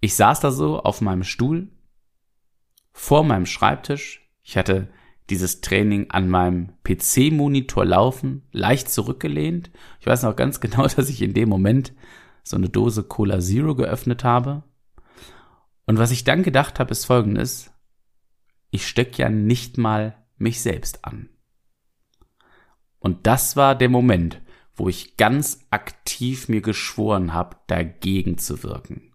Ich 0.00 0.14
saß 0.14 0.40
da 0.40 0.50
so 0.50 0.80
auf 0.80 1.00
meinem 1.00 1.24
Stuhl, 1.24 1.68
vor 2.92 3.24
meinem 3.24 3.46
Schreibtisch. 3.46 4.30
Ich 4.42 4.58
hatte 4.58 4.88
dieses 5.30 5.62
Training 5.62 6.10
an 6.10 6.28
meinem 6.28 6.74
PC-Monitor 6.84 7.86
laufen, 7.86 8.42
leicht 8.52 8.90
zurückgelehnt. 8.90 9.70
Ich 10.00 10.06
weiß 10.06 10.24
noch 10.24 10.36
ganz 10.36 10.60
genau, 10.60 10.86
dass 10.86 11.08
ich 11.08 11.22
in 11.22 11.32
dem 11.32 11.48
Moment 11.48 11.94
so 12.42 12.56
eine 12.56 12.68
Dose 12.68 13.04
Cola 13.04 13.40
Zero 13.40 13.74
geöffnet 13.74 14.22
habe. 14.22 14.64
Und 15.86 15.98
was 15.98 16.10
ich 16.10 16.24
dann 16.24 16.42
gedacht 16.42 16.78
habe, 16.78 16.90
ist 16.90 17.06
folgendes 17.06 17.72
ich 18.70 18.86
steck 18.86 19.18
ja 19.18 19.28
nicht 19.28 19.78
mal 19.78 20.16
mich 20.36 20.60
selbst 20.60 21.04
an. 21.04 21.28
Und 22.98 23.26
das 23.26 23.56
war 23.56 23.74
der 23.74 23.88
Moment, 23.88 24.40
wo 24.74 24.88
ich 24.88 25.16
ganz 25.16 25.66
aktiv 25.70 26.48
mir 26.48 26.60
geschworen 26.60 27.32
habe, 27.32 27.56
dagegen 27.66 28.38
zu 28.38 28.62
wirken. 28.62 29.12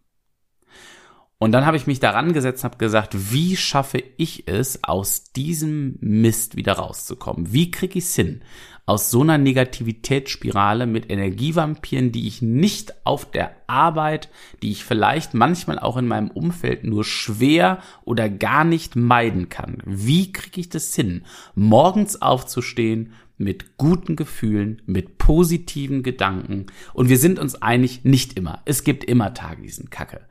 Und 1.38 1.54
dann 1.54 1.66
habe 1.66 1.76
ich 1.76 1.88
mich 1.88 2.00
daran 2.00 2.34
gesetzt 2.34 2.64
und 2.64 2.70
habe 2.70 2.78
gesagt, 2.78 3.32
wie 3.32 3.56
schaffe 3.56 4.04
ich 4.18 4.48
es, 4.48 4.84
aus 4.84 5.32
diesem 5.34 5.98
Mist 6.00 6.56
wieder 6.56 6.74
rauszukommen? 6.74 7.52
Wie 7.52 7.72
kriege 7.72 7.98
ich 7.98 8.06
es 8.06 8.16
hin? 8.16 8.44
Aus 8.86 9.12
so 9.12 9.22
einer 9.22 9.38
Negativitätsspirale 9.38 10.86
mit 10.86 11.10
Energievampiren, 11.10 12.12
die 12.12 12.28
ich 12.28 12.42
nicht 12.42 12.94
auf 13.06 13.30
der 13.30 13.56
Arbeit, 13.68 14.30
die 14.62 14.72
ich 14.72 14.84
vielleicht 14.84 15.34
manchmal 15.34 15.80
auch 15.80 15.98
in 15.98 16.08
meinem 16.08 16.32
Umfeld 16.32 16.84
nur 16.84 17.04
schwer 17.04 17.80
oder 18.04 18.30
gar 18.30 18.64
nicht 18.64 18.96
meiden 18.96 19.50
kann. 19.50 19.78
Wie 19.86 20.32
kriege 20.32 20.60
ich 20.60 20.70
das 20.70 20.94
hin, 20.96 21.24
morgens 21.56 22.22
aufzustehen 22.22 23.14
mit 23.38 23.78
guten 23.78 24.16
Gefühlen, 24.16 24.82
mit 24.86 25.18
positiven 25.18 26.04
Gedanken? 26.04 26.66
Und 26.94 27.10
wir 27.10 27.18
sind 27.18 27.40
uns 27.40 27.62
einig, 27.62 28.04
nicht 28.04 28.38
immer. 28.38 28.62
Es 28.66 28.84
gibt 28.84 29.04
immer 29.04 29.34
Tage, 29.34 29.62
die 29.62 29.70
sind 29.70 29.92
kacke. 29.92 30.22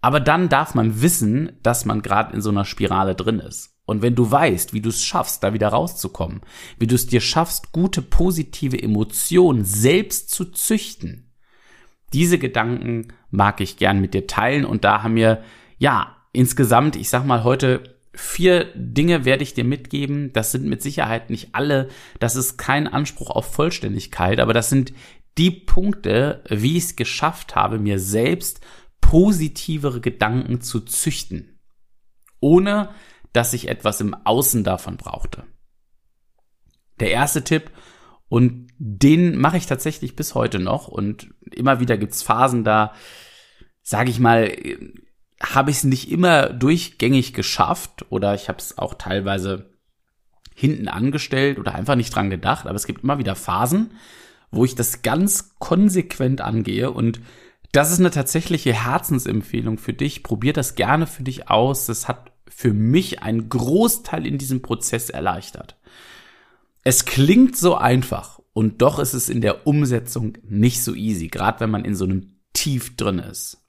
Aber 0.00 0.20
dann 0.20 0.48
darf 0.48 0.74
man 0.74 1.02
wissen, 1.02 1.52
dass 1.62 1.84
man 1.84 2.02
gerade 2.02 2.34
in 2.34 2.40
so 2.40 2.50
einer 2.50 2.64
Spirale 2.64 3.14
drin 3.14 3.40
ist. 3.40 3.75
Und 3.86 4.02
wenn 4.02 4.16
du 4.16 4.30
weißt, 4.30 4.74
wie 4.74 4.80
du 4.80 4.90
es 4.90 5.04
schaffst, 5.04 5.42
da 5.42 5.54
wieder 5.54 5.68
rauszukommen, 5.68 6.42
wie 6.78 6.88
du 6.88 6.96
es 6.96 7.06
dir 7.06 7.20
schaffst, 7.20 7.72
gute 7.72 8.02
positive 8.02 8.80
Emotionen 8.80 9.64
selbst 9.64 10.30
zu 10.30 10.44
züchten, 10.46 11.32
diese 12.12 12.38
Gedanken 12.38 13.08
mag 13.30 13.60
ich 13.60 13.76
gern 13.76 14.00
mit 14.00 14.12
dir 14.14 14.26
teilen. 14.26 14.64
Und 14.64 14.84
da 14.84 15.02
haben 15.02 15.16
wir, 15.16 15.42
ja, 15.78 16.16
insgesamt, 16.32 16.96
ich 16.96 17.08
sag 17.08 17.24
mal 17.24 17.44
heute, 17.44 17.96
vier 18.12 18.72
Dinge 18.74 19.24
werde 19.24 19.42
ich 19.42 19.54
dir 19.54 19.64
mitgeben. 19.64 20.32
Das 20.32 20.52
sind 20.52 20.64
mit 20.64 20.82
Sicherheit 20.82 21.30
nicht 21.30 21.54
alle. 21.54 21.88
Das 22.18 22.36
ist 22.36 22.56
kein 22.56 22.88
Anspruch 22.88 23.30
auf 23.30 23.52
Vollständigkeit, 23.52 24.40
aber 24.40 24.52
das 24.52 24.68
sind 24.68 24.92
die 25.38 25.50
Punkte, 25.50 26.42
wie 26.48 26.76
ich 26.76 26.84
es 26.84 26.96
geschafft 26.96 27.54
habe, 27.54 27.78
mir 27.78 27.98
selbst 27.98 28.60
positivere 29.00 30.00
Gedanken 30.00 30.62
zu 30.62 30.80
züchten, 30.80 31.60
ohne 32.40 32.88
dass 33.36 33.52
ich 33.52 33.68
etwas 33.68 34.00
im 34.00 34.14
Außen 34.14 34.64
davon 34.64 34.96
brauchte. 34.96 35.44
Der 37.00 37.10
erste 37.10 37.44
Tipp, 37.44 37.70
und 38.28 38.68
den 38.78 39.36
mache 39.36 39.58
ich 39.58 39.66
tatsächlich 39.66 40.16
bis 40.16 40.34
heute 40.34 40.58
noch, 40.58 40.88
und 40.88 41.28
immer 41.52 41.78
wieder 41.78 41.98
gibt's 41.98 42.22
Phasen 42.22 42.64
da, 42.64 42.94
sage 43.82 44.10
ich 44.10 44.18
mal, 44.18 44.50
habe 45.42 45.70
ich 45.70 45.76
es 45.76 45.84
nicht 45.84 46.10
immer 46.10 46.48
durchgängig 46.48 47.34
geschafft 47.34 48.06
oder 48.08 48.34
ich 48.34 48.48
habe 48.48 48.58
es 48.58 48.78
auch 48.78 48.94
teilweise 48.94 49.70
hinten 50.54 50.88
angestellt 50.88 51.58
oder 51.58 51.74
einfach 51.74 51.94
nicht 51.94 52.14
dran 52.14 52.30
gedacht, 52.30 52.66
aber 52.66 52.76
es 52.76 52.86
gibt 52.86 53.04
immer 53.04 53.18
wieder 53.18 53.36
Phasen, 53.36 53.92
wo 54.50 54.64
ich 54.64 54.74
das 54.74 55.02
ganz 55.02 55.56
konsequent 55.58 56.40
angehe 56.40 56.90
und 56.90 57.20
das 57.72 57.92
ist 57.92 58.00
eine 58.00 58.10
tatsächliche 58.10 58.72
Herzensempfehlung 58.72 59.76
für 59.76 59.92
dich. 59.92 60.22
Probier 60.22 60.54
das 60.54 60.76
gerne 60.76 61.06
für 61.06 61.22
dich 61.22 61.50
aus. 61.50 61.84
Das 61.84 62.08
hat 62.08 62.32
für 62.48 62.72
mich 62.72 63.22
einen 63.22 63.48
Großteil 63.48 64.26
in 64.26 64.38
diesem 64.38 64.62
Prozess 64.62 65.10
erleichtert. 65.10 65.78
Es 66.84 67.04
klingt 67.04 67.56
so 67.56 67.76
einfach 67.76 68.40
und 68.52 68.80
doch 68.80 68.98
ist 68.98 69.12
es 69.12 69.28
in 69.28 69.40
der 69.40 69.66
Umsetzung 69.66 70.38
nicht 70.42 70.82
so 70.82 70.94
easy, 70.94 71.28
gerade 71.28 71.60
wenn 71.60 71.70
man 71.70 71.84
in 71.84 71.94
so 71.94 72.04
einem 72.04 72.36
Tief 72.52 72.96
drin 72.96 73.18
ist. 73.18 73.62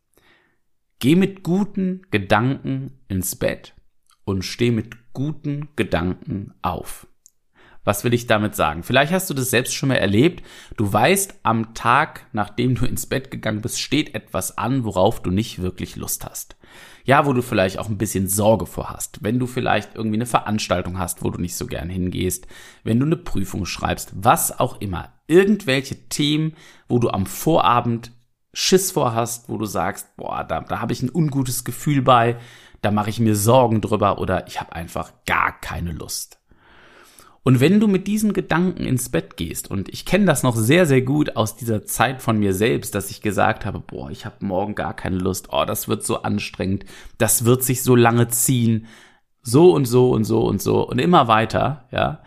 Geh 1.00 1.15
mit 1.15 1.43
guten 1.43 2.03
Gedanken 2.10 3.00
ins 3.07 3.36
Bett 3.36 3.75
und 4.24 4.43
steh 4.43 4.72
mit 4.72 5.13
guten 5.13 5.69
Gedanken 5.75 6.53
auf. 6.62 7.07
Was 7.88 8.03
will 8.03 8.13
ich 8.13 8.27
damit 8.27 8.53
sagen? 8.53 8.84
Vielleicht 8.84 9.13
hast 9.13 9.29
du 9.29 9.34
das 9.34 9.50
selbst 9.50 9.74
schon 9.74 9.88
mal 9.88 9.96
erlebt. 9.96 10.44
Du 10.75 10.91
weißt, 10.91 11.36
am 11.44 11.74
Tag, 11.74 12.25
nachdem 12.34 12.75
du 12.75 12.86
ins 12.86 13.06
Bett 13.06 13.32
gegangen 13.32 13.62
bist, 13.62 13.79
steht 13.79 14.13
etwas 14.13 14.58
an, 14.58 14.84
worauf 14.84 15.22
du 15.22 15.32
nicht 15.32 15.62
wirklich 15.62 15.96
Lust 15.96 16.25
hast. 16.25 16.58
Ja, 17.06 17.25
wo 17.25 17.32
du 17.32 17.41
vielleicht 17.41 17.79
auch 17.79 17.88
ein 17.88 17.98
bisschen 17.98 18.27
Sorge 18.27 18.65
vor 18.65 18.89
hast. 18.89 19.24
Wenn 19.24 19.39
du 19.39 19.48
vielleicht 19.48 19.96
irgendwie 19.96 20.17
eine 20.17 20.25
Veranstaltung 20.25 21.00
hast, 21.00 21.24
wo 21.24 21.29
du 21.29 21.39
nicht 21.39 21.56
so 21.56 21.65
gern 21.65 21.89
hingehst. 21.89 22.46
Wenn 22.84 23.00
du 23.00 23.06
eine 23.06 23.15
Prüfung 23.15 23.65
schreibst. 23.65 24.12
Was 24.15 24.60
auch 24.60 24.82
immer. 24.82 25.13
Irgendwelche 25.27 26.10
Themen, 26.10 26.56
wo 26.89 27.00
du 27.00 27.10
am 27.10 27.25
Vorabend 27.25 28.12
Schiss 28.53 28.91
vor 28.91 29.13
hast, 29.13 29.48
wo 29.48 29.58
du 29.58 29.65
sagst, 29.65 30.17
boah, 30.17 30.44
da, 30.44 30.60
da 30.60 30.82
habe 30.82 30.91
ich 30.91 31.03
ein 31.03 31.10
ungutes 31.10 31.63
Gefühl 31.63 32.01
bei, 32.01 32.36
da 32.82 32.91
mache 32.91 33.12
ich 33.12 33.22
mir 33.22 33.38
Sorgen 33.38 33.79
drüber 33.79 34.20
oder 34.20 34.46
ich 34.48 34.60
habe 34.60 34.74
einfach 34.74 35.13
gar 35.25 35.58
keine 35.62 35.94
Lust. 35.94 36.38
Und 37.48 37.62
wenn 37.62 37.80
du 37.80 37.88
mit 37.88 38.08
diesen 38.08 38.34
Gedanken 38.34 38.86
ins 38.86 39.08
Bett 39.08 39.38
gehst, 39.38 39.72
und 39.72 39.88
ich 39.88 40.04
kenne 40.04 40.25
das 40.25 40.44
noch 40.44 40.54
sehr, 40.54 40.86
sehr 40.86 41.01
gut 41.01 41.38
aus 41.38 41.56
dieser 41.56 41.86
Zeit 41.86 42.22
von 42.22 42.38
mir 42.38 42.54
selbst, 42.54 42.94
dass 42.94 43.10
ich 43.10 43.22
gesagt 43.22 43.66
habe, 43.66 43.80
boah, 43.80 44.12
ich 44.12 44.25
habe 44.25 44.46
morgen 44.46 44.75
gar 44.75 44.94
keine 44.94 45.16
Lust, 45.16 45.48
oh, 45.54 45.63
das 45.63 45.88
wird 45.88 46.06
so 46.06 46.24
anstrengend, 46.24 46.84
das 47.18 47.46
wird 47.46 47.63
sich 47.63 47.84
so 47.84 47.96
lange 47.96 48.27
ziehen, 48.27 48.88
so 49.44 49.74
und 49.74 49.86
so 49.86 50.12
und 50.12 50.25
so 50.25 50.46
und 50.46 50.62
so 50.62 50.86
und 50.86 51.00
immer 51.00 51.30
weiter, 51.30 51.86
ja, 51.89 52.22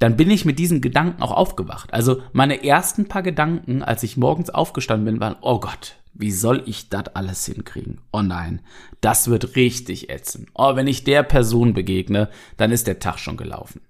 dann 0.00 0.18
bin 0.18 0.30
ich 0.30 0.44
mit 0.44 0.58
diesen 0.58 0.82
Gedanken 0.82 1.22
auch 1.22 1.32
aufgewacht. 1.32 1.94
Also 1.94 2.20
meine 2.34 2.62
ersten 2.62 3.08
paar 3.08 3.22
Gedanken, 3.22 3.82
als 3.82 4.02
ich 4.02 4.18
morgens 4.18 4.50
aufgestanden 4.50 5.06
bin, 5.06 5.18
waren, 5.18 5.36
oh 5.40 5.60
Gott, 5.60 5.94
wie 6.12 6.30
soll 6.30 6.62
ich 6.66 6.90
das 6.90 7.08
alles 7.14 7.46
hinkriegen? 7.46 8.02
Oh 8.12 8.20
nein, 8.20 8.60
das 9.00 9.28
wird 9.28 9.56
richtig 9.56 10.10
ätzen. 10.10 10.48
Oh, 10.52 10.76
wenn 10.76 10.88
ich 10.88 11.04
der 11.04 11.22
Person 11.22 11.72
begegne, 11.72 12.28
dann 12.58 12.70
ist 12.70 12.86
der 12.86 12.98
Tag 12.98 13.18
schon 13.18 13.38
gelaufen. 13.38 13.80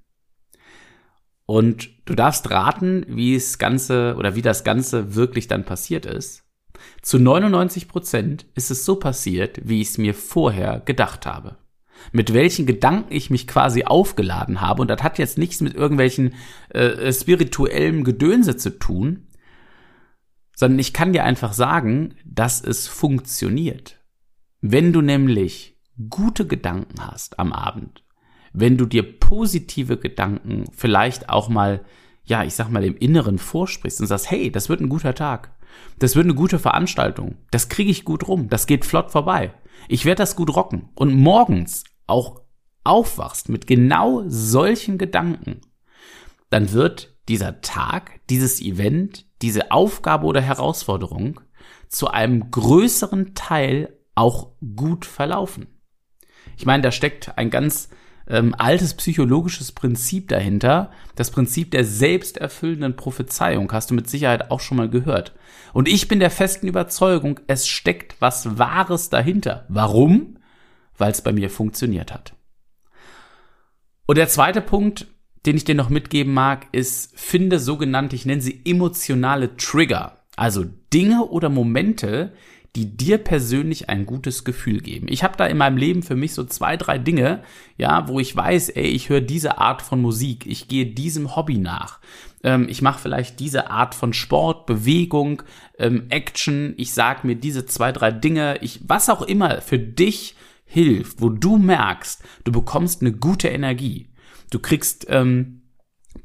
Und 1.50 1.88
du 2.04 2.14
darfst 2.14 2.50
raten, 2.50 3.06
wie 3.08 3.34
es 3.34 3.56
Ganze 3.56 4.16
oder 4.18 4.34
wie 4.34 4.42
das 4.42 4.64
Ganze 4.64 5.14
wirklich 5.14 5.48
dann 5.48 5.64
passiert 5.64 6.04
ist. 6.04 6.44
Zu 7.00 7.18
99 7.18 7.88
Prozent 7.88 8.44
ist 8.54 8.70
es 8.70 8.84
so 8.84 8.96
passiert, 8.96 9.58
wie 9.64 9.80
ich 9.80 9.88
es 9.88 9.96
mir 9.96 10.12
vorher 10.12 10.80
gedacht 10.80 11.24
habe. 11.24 11.56
Mit 12.12 12.34
welchen 12.34 12.66
Gedanken 12.66 13.14
ich 13.14 13.30
mich 13.30 13.46
quasi 13.46 13.84
aufgeladen 13.84 14.60
habe. 14.60 14.82
Und 14.82 14.88
das 14.88 15.02
hat 15.02 15.18
jetzt 15.18 15.38
nichts 15.38 15.62
mit 15.62 15.72
irgendwelchen 15.72 16.34
äh, 16.68 17.10
spirituellen 17.14 18.04
Gedönse 18.04 18.58
zu 18.58 18.78
tun, 18.78 19.28
sondern 20.54 20.78
ich 20.78 20.92
kann 20.92 21.14
dir 21.14 21.24
einfach 21.24 21.54
sagen, 21.54 22.14
dass 22.26 22.62
es 22.62 22.88
funktioniert. 22.88 23.96
Wenn 24.60 24.92
du 24.92 25.00
nämlich 25.00 25.78
gute 26.10 26.46
Gedanken 26.46 27.06
hast 27.06 27.38
am 27.38 27.54
Abend, 27.54 28.04
wenn 28.60 28.76
du 28.76 28.86
dir 28.86 29.18
positive 29.18 29.98
Gedanken 29.98 30.64
vielleicht 30.72 31.28
auch 31.28 31.48
mal, 31.48 31.84
ja, 32.24 32.44
ich 32.44 32.54
sag 32.54 32.70
mal, 32.70 32.84
im 32.84 32.96
Inneren 32.96 33.38
vorsprichst 33.38 34.00
und 34.00 34.06
sagst, 34.06 34.30
hey, 34.30 34.50
das 34.50 34.68
wird 34.68 34.80
ein 34.80 34.88
guter 34.88 35.14
Tag. 35.14 35.54
Das 35.98 36.16
wird 36.16 36.24
eine 36.24 36.34
gute 36.34 36.58
Veranstaltung. 36.58 37.36
Das 37.50 37.68
kriege 37.68 37.90
ich 37.90 38.04
gut 38.04 38.26
rum. 38.26 38.48
Das 38.48 38.66
geht 38.66 38.84
flott 38.84 39.10
vorbei. 39.10 39.52
Ich 39.88 40.04
werde 40.04 40.22
das 40.22 40.36
gut 40.36 40.54
rocken. 40.54 40.88
Und 40.94 41.14
morgens 41.14 41.84
auch 42.06 42.42
aufwachst 42.84 43.48
mit 43.48 43.66
genau 43.66 44.24
solchen 44.26 44.98
Gedanken, 44.98 45.60
dann 46.50 46.72
wird 46.72 47.16
dieser 47.28 47.60
Tag, 47.60 48.20
dieses 48.30 48.60
Event, 48.60 49.26
diese 49.42 49.70
Aufgabe 49.70 50.26
oder 50.26 50.40
Herausforderung 50.40 51.40
zu 51.88 52.08
einem 52.08 52.50
größeren 52.50 53.34
Teil 53.34 53.98
auch 54.14 54.52
gut 54.76 55.04
verlaufen. 55.04 55.66
Ich 56.56 56.66
meine, 56.66 56.82
da 56.82 56.90
steckt 56.90 57.36
ein 57.38 57.50
ganz 57.50 57.90
ähm, 58.28 58.54
altes 58.56 58.94
psychologisches 58.94 59.72
Prinzip 59.72 60.28
dahinter. 60.28 60.90
Das 61.16 61.30
Prinzip 61.30 61.70
der 61.70 61.84
selbsterfüllenden 61.84 62.96
Prophezeiung 62.96 63.70
hast 63.72 63.90
du 63.90 63.94
mit 63.94 64.08
Sicherheit 64.08 64.50
auch 64.50 64.60
schon 64.60 64.76
mal 64.76 64.88
gehört. 64.88 65.34
Und 65.72 65.88
ich 65.88 66.08
bin 66.08 66.20
der 66.20 66.30
festen 66.30 66.68
Überzeugung, 66.68 67.40
es 67.46 67.66
steckt 67.66 68.16
was 68.20 68.58
Wahres 68.58 69.10
dahinter. 69.10 69.64
Warum? 69.68 70.38
Weil 70.96 71.12
es 71.12 71.22
bei 71.22 71.32
mir 71.32 71.50
funktioniert 71.50 72.12
hat. 72.12 72.34
Und 74.06 74.18
der 74.18 74.28
zweite 74.28 74.60
Punkt, 74.60 75.06
den 75.46 75.56
ich 75.56 75.64
dir 75.64 75.74
noch 75.74 75.90
mitgeben 75.90 76.34
mag, 76.34 76.66
ist, 76.72 77.18
finde 77.18 77.58
sogenannte, 77.58 78.16
ich 78.16 78.26
nenne 78.26 78.42
sie 78.42 78.62
emotionale 78.64 79.56
Trigger. 79.56 80.18
Also 80.36 80.64
Dinge 80.92 81.26
oder 81.26 81.48
Momente, 81.48 82.32
die 82.78 82.96
dir 82.96 83.18
persönlich 83.18 83.88
ein 83.88 84.06
gutes 84.06 84.44
Gefühl 84.44 84.80
geben. 84.80 85.08
Ich 85.10 85.24
habe 85.24 85.36
da 85.36 85.46
in 85.46 85.56
meinem 85.56 85.76
Leben 85.76 86.04
für 86.04 86.14
mich 86.14 86.32
so 86.32 86.44
zwei, 86.44 86.76
drei 86.76 86.96
Dinge, 86.96 87.42
ja, 87.76 88.06
wo 88.06 88.20
ich 88.20 88.36
weiß, 88.36 88.68
ey, 88.68 88.86
ich 88.86 89.08
höre 89.08 89.20
diese 89.20 89.58
Art 89.58 89.82
von 89.82 90.00
Musik, 90.00 90.46
ich 90.46 90.68
gehe 90.68 90.86
diesem 90.86 91.34
Hobby 91.34 91.58
nach. 91.58 91.98
Ähm, 92.44 92.68
ich 92.68 92.80
mache 92.80 93.00
vielleicht 93.00 93.40
diese 93.40 93.68
Art 93.72 93.96
von 93.96 94.12
Sport, 94.12 94.66
Bewegung, 94.66 95.42
ähm, 95.76 96.04
Action, 96.08 96.74
ich 96.76 96.92
sag 96.92 97.24
mir 97.24 97.34
diese 97.34 97.66
zwei, 97.66 97.90
drei 97.90 98.12
Dinge, 98.12 98.58
ich 98.60 98.78
was 98.86 99.10
auch 99.10 99.22
immer 99.22 99.60
für 99.60 99.80
dich 99.80 100.36
hilft, 100.64 101.20
wo 101.20 101.30
du 101.30 101.58
merkst, 101.58 102.22
du 102.44 102.52
bekommst 102.52 103.00
eine 103.00 103.10
gute 103.10 103.48
Energie. 103.48 104.06
Du 104.50 104.60
kriegst 104.60 105.06
ähm, 105.08 105.62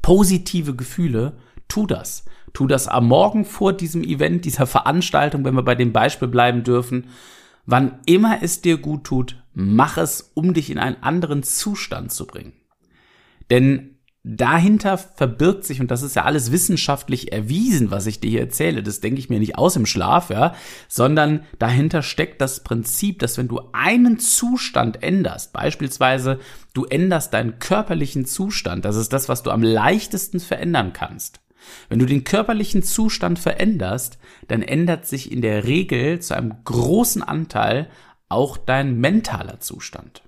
positive 0.02 0.76
Gefühle, 0.76 1.36
tu 1.66 1.88
das. 1.88 2.24
Tu 2.54 2.66
das 2.68 2.88
am 2.88 3.08
Morgen 3.08 3.44
vor 3.44 3.72
diesem 3.72 4.02
Event, 4.04 4.44
dieser 4.44 4.66
Veranstaltung, 4.66 5.44
wenn 5.44 5.54
wir 5.54 5.64
bei 5.64 5.74
dem 5.74 5.92
Beispiel 5.92 6.28
bleiben 6.28 6.62
dürfen. 6.62 7.08
Wann 7.66 7.98
immer 8.06 8.42
es 8.42 8.62
dir 8.62 8.78
gut 8.78 9.04
tut, 9.04 9.42
mach 9.52 9.98
es, 9.98 10.30
um 10.34 10.54
dich 10.54 10.70
in 10.70 10.78
einen 10.78 11.02
anderen 11.02 11.42
Zustand 11.42 12.12
zu 12.12 12.26
bringen. 12.26 12.52
Denn 13.50 13.98
dahinter 14.22 14.98
verbirgt 14.98 15.64
sich, 15.64 15.80
und 15.80 15.90
das 15.90 16.02
ist 16.02 16.16
ja 16.16 16.24
alles 16.24 16.52
wissenschaftlich 16.52 17.32
erwiesen, 17.32 17.90
was 17.90 18.06
ich 18.06 18.20
dir 18.20 18.30
hier 18.30 18.40
erzähle, 18.40 18.82
das 18.82 19.00
denke 19.00 19.18
ich 19.18 19.28
mir 19.28 19.38
nicht 19.38 19.58
aus 19.58 19.76
im 19.76 19.84
Schlaf, 19.84 20.30
ja, 20.30 20.54
sondern 20.88 21.44
dahinter 21.58 22.02
steckt 22.02 22.40
das 22.40 22.62
Prinzip, 22.62 23.18
dass 23.18 23.36
wenn 23.36 23.48
du 23.48 23.60
einen 23.72 24.18
Zustand 24.18 25.02
änderst, 25.02 25.52
beispielsweise 25.52 26.38
du 26.72 26.84
änderst 26.84 27.34
deinen 27.34 27.58
körperlichen 27.58 28.24
Zustand, 28.24 28.84
das 28.84 28.96
ist 28.96 29.12
das, 29.12 29.28
was 29.28 29.42
du 29.42 29.50
am 29.50 29.62
leichtesten 29.62 30.40
verändern 30.40 30.92
kannst. 30.92 31.43
Wenn 31.88 31.98
du 31.98 32.06
den 32.06 32.24
körperlichen 32.24 32.82
Zustand 32.82 33.38
veränderst, 33.38 34.18
dann 34.48 34.62
ändert 34.62 35.06
sich 35.06 35.30
in 35.30 35.42
der 35.42 35.64
Regel 35.64 36.20
zu 36.20 36.36
einem 36.36 36.54
großen 36.64 37.22
Anteil 37.22 37.88
auch 38.28 38.56
dein 38.56 38.98
mentaler 38.98 39.60
Zustand. 39.60 40.22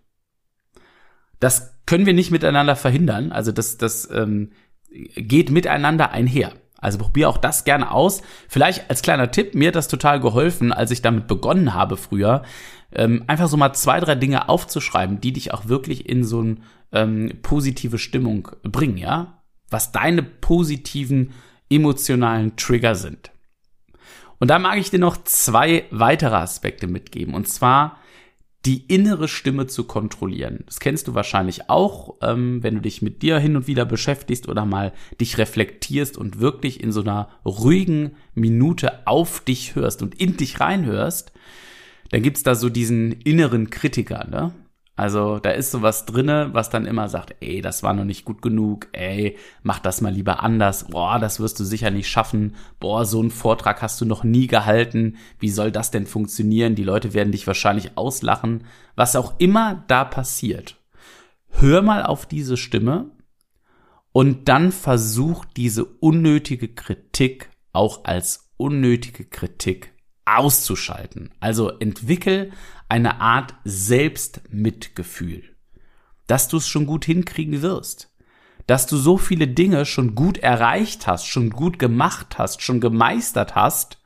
Das 1.41 1.75
können 1.87 2.07
wir 2.07 2.15
nicht 2.15 2.31
miteinander 2.31 2.77
verhindern. 2.77 3.33
Also 3.33 3.53
das, 3.53 3.79
das 3.79 4.09
ähm, 4.11 4.53
geht 4.91 5.51
miteinander 5.51 6.11
einher. 6.13 6.53
Also 6.79 6.99
probier 6.99 7.29
auch 7.29 7.39
das 7.39 7.65
gerne 7.65 7.91
aus. 7.91 8.23
Vielleicht 8.49 8.91
als 8.91 9.03
kleiner 9.03 9.31
Tipp, 9.31 9.55
mir 9.55 9.69
hat 9.69 9.77
das 9.77 9.89
total 9.89 10.21
geholfen, 10.21 10.73
als 10.73 10.91
ich 10.91 11.03
damit 11.03 11.27
begonnen 11.27 11.75
habe 11.75 11.97
früher, 11.97 12.43
ähm, 12.93 13.25
einfach 13.27 13.49
so 13.49 13.57
mal 13.57 13.73
zwei, 13.73 14.01
drei 14.01 14.15
Dinge 14.15 14.49
aufzuschreiben, 14.49 15.21
die 15.21 15.33
dich 15.33 15.53
auch 15.53 15.69
wirklich 15.69 16.09
in 16.09 16.25
so 16.25 16.41
eine 16.41 16.57
ähm, 16.93 17.33
positive 17.43 17.99
Stimmung 17.99 18.49
bringen, 18.63 18.99
ja? 18.99 19.43
Was 19.71 19.93
deine 19.93 20.23
positiven 20.23 21.33
emotionalen 21.69 22.57
Trigger 22.57 22.95
sind. 22.95 23.31
Und 24.39 24.49
da 24.49 24.59
mag 24.59 24.79
ich 24.79 24.91
dir 24.91 24.99
noch 24.99 25.17
zwei 25.25 25.85
weitere 25.91 26.37
Aspekte 26.37 26.87
mitgeben. 26.87 27.35
Und 27.35 27.49
zwar 27.49 27.99
die 28.67 28.85
innere 28.89 29.29
Stimme 29.29 29.69
zu 29.69 29.85
kontrollieren. 29.85 30.65
Das 30.67 30.81
kennst 30.81 31.07
du 31.07 31.15
wahrscheinlich 31.15 31.71
auch, 31.71 32.17
ähm, 32.21 32.63
wenn 32.65 32.75
du 32.75 32.81
dich 32.81 33.01
mit 33.01 33.23
dir 33.23 33.39
hin 33.39 33.57
und 33.57 33.69
wieder 33.69 33.85
beschäftigst 33.85 34.49
oder 34.49 34.65
mal 34.65 34.93
dich 35.21 35.39
reflektierst 35.39 36.19
und 36.19 36.41
wirklich 36.41 36.83
in 36.83 36.91
so 36.91 37.01
einer 37.01 37.29
ruhigen 37.45 38.17
Minute 38.35 39.07
auf 39.07 39.41
dich 39.41 39.77
hörst 39.77 40.03
und 40.03 40.17
in 40.17 40.37
dich 40.37 40.59
reinhörst, 40.59 41.33
dann 42.11 42.23
gibt's 42.23 42.43
da 42.43 42.57
so 42.57 42.69
diesen 42.69 43.13
inneren 43.13 43.71
Kritiker, 43.71 44.27
ne? 44.29 44.53
Also 44.97 45.39
da 45.39 45.51
ist 45.51 45.71
sowas 45.71 46.07
drinne, 46.07 46.49
was 46.53 46.71
dann 46.71 46.87
immer 46.87 47.11
sagt, 47.11 47.37
ey, 47.41 47.61
das 47.61 47.83
war 47.83 47.93
noch 47.93 48.07
nicht 48.07 48.25
gut 48.25 48.41
genug, 48.41 48.89
ey, 48.93 49.37
mach 49.63 49.79
das 49.79 50.01
mal 50.01 50.13
lieber 50.13 50.43
anders, 50.43 50.85
boah, 50.85 51.19
das 51.19 51.39
wirst 51.39 51.61
du 51.61 51.65
sicher 51.65 51.91
nicht 51.91 52.09
schaffen, 52.09 52.57
boah, 52.81 53.05
so 53.05 53.21
einen 53.21 53.31
Vortrag 53.31 53.83
hast 53.83 54.01
du 54.01 54.07
noch 54.07 54.25
nie 54.25 54.47
gehalten, 54.47 55.19
wie 55.39 55.51
soll 55.51 55.71
das 55.71 55.91
denn 55.91 56.07
funktionieren? 56.07 56.75
Die 56.75 56.83
Leute 56.85 57.13
werden 57.13 57.31
dich 57.31 57.47
wahrscheinlich 57.47 57.99
auslachen, 57.99 58.65
was 58.95 59.17
auch 59.17 59.35
immer 59.37 59.85
da 59.87 60.05
passiert. 60.05 60.77
Hör 61.51 61.83
mal 61.83 62.03
auf 62.03 62.25
diese 62.25 62.57
Stimme 62.57 63.11
und 64.13 64.49
dann 64.49 64.73
versuch 64.73 65.45
diese 65.45 65.85
unnötige 65.85 66.69
Kritik 66.69 67.51
auch 67.75 68.05
als 68.05 68.49
unnötige 68.57 69.27
Kritik 69.27 69.93
auszuschalten. 70.25 71.31
Also 71.39 71.71
entwickel 71.79 72.51
eine 72.89 73.21
Art 73.21 73.55
Selbstmitgefühl, 73.65 75.43
dass 76.27 76.49
du 76.49 76.59
es 76.59 76.69
schon 76.69 76.87
gut 76.87 77.05
hinkriegen 77.05 77.63
wirst, 77.63 78.13
dass 78.67 78.87
du 78.87 78.97
so 78.97 79.17
viele 79.17 79.49
Dinge 79.49 79.87
schon 79.87 80.15
gut 80.15 80.39
erreicht 80.39 81.07
hast, 81.07 81.27
schon 81.27 81.51
gut 81.51 81.79
gemacht 81.79 82.39
hast, 82.39 82.63
schon 82.63 82.81
gemeistert 82.81 83.55
hast. 83.55 83.99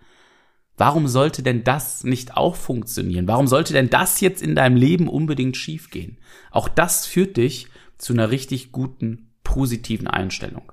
Warum 0.77 1.09
sollte 1.09 1.43
denn 1.43 1.65
das 1.65 2.05
nicht 2.05 2.37
auch 2.37 2.57
funktionieren? 2.57 3.29
Warum 3.29 3.47
sollte 3.47 3.73
denn 3.73 3.91
das 3.91 4.21
jetzt 4.21 4.43
in 4.43 4.55
deinem 4.55 4.77
Leben 4.77 5.09
unbedingt 5.09 5.57
schiefgehen? 5.57 6.19
Auch 6.51 6.69
das 6.69 7.07
führt 7.07 7.37
dich 7.37 7.69
zu 7.99 8.13
einer 8.15 8.31
richtig 8.31 8.73
guten, 8.73 9.33
positiven 9.45 10.07
Einstellung. 10.07 10.73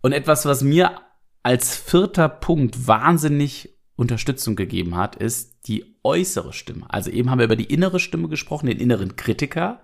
Und 0.00 0.12
etwas, 0.12 0.44
was 0.44 0.62
mir 0.62 1.00
als 1.42 1.76
vierter 1.76 2.28
Punkt 2.28 2.86
wahnsinnig 2.86 3.73
Unterstützung 3.96 4.56
gegeben 4.56 4.96
hat, 4.96 5.16
ist 5.16 5.66
die 5.66 5.96
äußere 6.02 6.52
Stimme. 6.52 6.86
Also 6.88 7.10
eben 7.10 7.30
haben 7.30 7.38
wir 7.38 7.44
über 7.46 7.56
die 7.56 7.72
innere 7.72 8.00
Stimme 8.00 8.28
gesprochen, 8.28 8.66
den 8.66 8.80
inneren 8.80 9.16
Kritiker. 9.16 9.80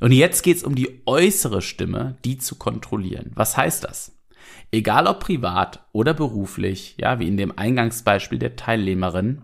Und 0.00 0.12
jetzt 0.12 0.42
geht 0.42 0.56
es 0.56 0.64
um 0.64 0.74
die 0.74 1.02
äußere 1.06 1.60
Stimme, 1.60 2.16
die 2.24 2.38
zu 2.38 2.56
kontrollieren. 2.56 3.32
Was 3.34 3.56
heißt 3.56 3.84
das? 3.84 4.16
Egal 4.72 5.06
ob 5.06 5.20
privat 5.20 5.86
oder 5.92 6.14
beruflich, 6.14 6.96
ja, 6.98 7.18
wie 7.18 7.28
in 7.28 7.36
dem 7.36 7.56
Eingangsbeispiel 7.56 8.38
der 8.38 8.56
Teilnehmerin, 8.56 9.42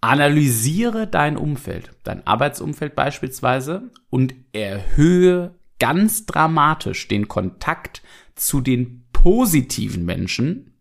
analysiere 0.00 1.06
dein 1.06 1.36
Umfeld, 1.36 1.92
dein 2.02 2.26
Arbeitsumfeld 2.26 2.94
beispielsweise 2.94 3.90
und 4.10 4.34
erhöhe 4.52 5.54
ganz 5.78 6.26
dramatisch 6.26 7.08
den 7.08 7.28
Kontakt 7.28 8.02
zu 8.34 8.60
den 8.60 9.04
positiven 9.12 10.04
Menschen 10.04 10.71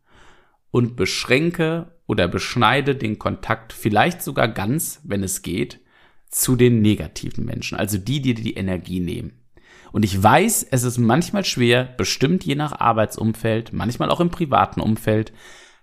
und 0.71 0.95
beschränke 0.95 1.99
oder 2.07 2.27
beschneide 2.27 2.95
den 2.95 3.19
Kontakt 3.19 3.73
vielleicht 3.73 4.21
sogar 4.21 4.47
ganz, 4.47 5.01
wenn 5.03 5.23
es 5.23 5.41
geht, 5.41 5.79
zu 6.29 6.55
den 6.55 6.81
negativen 6.81 7.45
Menschen, 7.45 7.77
also 7.77 7.97
die, 7.97 8.21
die 8.21 8.33
die 8.33 8.55
Energie 8.55 9.01
nehmen. 9.01 9.33
Und 9.91 10.05
ich 10.05 10.21
weiß, 10.21 10.67
es 10.71 10.83
ist 10.83 10.97
manchmal 10.97 11.43
schwer, 11.43 11.83
bestimmt 11.83 12.45
je 12.45 12.55
nach 12.55 12.79
Arbeitsumfeld, 12.79 13.73
manchmal 13.73 14.09
auch 14.09 14.21
im 14.21 14.29
privaten 14.29 14.79
Umfeld, 14.79 15.33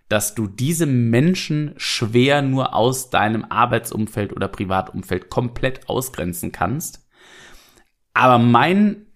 dass 0.09 0.35
du 0.35 0.47
diese 0.47 0.87
Menschen 0.87 1.75
schwer 1.77 2.41
nur 2.41 2.75
aus 2.75 3.11
deinem 3.11 3.45
Arbeitsumfeld 3.45 4.35
oder 4.35 4.49
Privatumfeld 4.49 5.29
komplett 5.29 5.89
ausgrenzen 5.91 6.51
kannst. 6.51 7.07
Aber 8.15 8.39
mein 8.39 9.08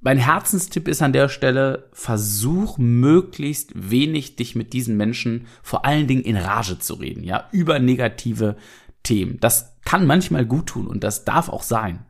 mein 0.00 0.18
Herzenstipp 0.18 0.86
ist 0.86 1.02
an 1.02 1.12
der 1.12 1.28
Stelle, 1.28 1.88
versuch 1.92 2.78
möglichst 2.78 3.72
wenig 3.74 4.36
dich 4.36 4.54
mit 4.54 4.72
diesen 4.72 4.96
Menschen 4.96 5.46
vor 5.62 5.84
allen 5.84 6.06
Dingen 6.06 6.22
in 6.22 6.36
Rage 6.36 6.78
zu 6.78 6.94
reden, 6.94 7.24
ja, 7.24 7.48
über 7.50 7.78
negative 7.78 8.56
Themen. 9.02 9.38
Das 9.40 9.76
kann 9.84 10.06
manchmal 10.06 10.46
gut 10.46 10.66
tun 10.66 10.86
und 10.86 11.02
das 11.02 11.24
darf 11.24 11.48
auch 11.48 11.62
sein. 11.62 12.04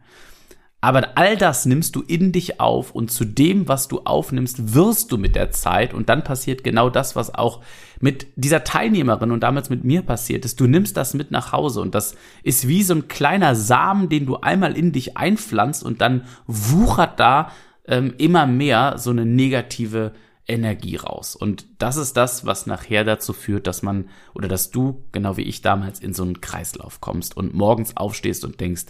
Aber 0.80 1.16
all 1.16 1.36
das 1.36 1.66
nimmst 1.66 1.96
du 1.96 2.02
in 2.02 2.30
dich 2.30 2.60
auf 2.60 2.92
und 2.92 3.10
zu 3.10 3.24
dem, 3.24 3.66
was 3.66 3.88
du 3.88 4.02
aufnimmst, 4.04 4.74
wirst 4.74 5.10
du 5.10 5.18
mit 5.18 5.34
der 5.34 5.50
Zeit 5.50 5.92
und 5.92 6.08
dann 6.08 6.22
passiert 6.22 6.62
genau 6.62 6.88
das, 6.88 7.16
was 7.16 7.34
auch 7.34 7.62
mit 8.00 8.28
dieser 8.36 8.62
Teilnehmerin 8.62 9.32
und 9.32 9.40
damals 9.40 9.70
mit 9.70 9.82
mir 9.82 10.02
passiert 10.02 10.44
ist. 10.44 10.60
Du 10.60 10.68
nimmst 10.68 10.96
das 10.96 11.14
mit 11.14 11.32
nach 11.32 11.50
Hause 11.50 11.80
und 11.80 11.96
das 11.96 12.14
ist 12.44 12.68
wie 12.68 12.84
so 12.84 12.94
ein 12.94 13.08
kleiner 13.08 13.56
Samen, 13.56 14.08
den 14.08 14.26
du 14.26 14.36
einmal 14.36 14.76
in 14.76 14.92
dich 14.92 15.16
einpflanzt 15.16 15.82
und 15.82 16.00
dann 16.00 16.26
wuchert 16.46 17.18
da 17.18 17.50
ähm, 17.88 18.14
immer 18.18 18.46
mehr 18.46 18.98
so 18.98 19.10
eine 19.10 19.26
negative 19.26 20.12
Energie 20.46 20.96
raus. 20.96 21.36
Und 21.36 21.66
das 21.78 21.96
ist 21.96 22.16
das, 22.16 22.46
was 22.46 22.66
nachher 22.66 23.04
dazu 23.04 23.32
führt, 23.32 23.66
dass 23.66 23.82
man 23.82 24.08
oder 24.34 24.48
dass 24.48 24.70
du, 24.70 25.04
genau 25.12 25.36
wie 25.36 25.42
ich 25.42 25.60
damals, 25.60 26.00
in 26.00 26.14
so 26.14 26.22
einen 26.22 26.40
Kreislauf 26.40 27.00
kommst 27.00 27.36
und 27.36 27.54
morgens 27.54 27.96
aufstehst 27.96 28.44
und 28.44 28.60
denkst, 28.60 28.86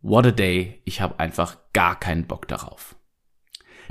what 0.00 0.26
a 0.26 0.30
day, 0.30 0.80
ich 0.84 1.00
habe 1.00 1.18
einfach 1.18 1.56
gar 1.72 1.98
keinen 1.98 2.26
Bock 2.26 2.46
darauf. 2.46 2.94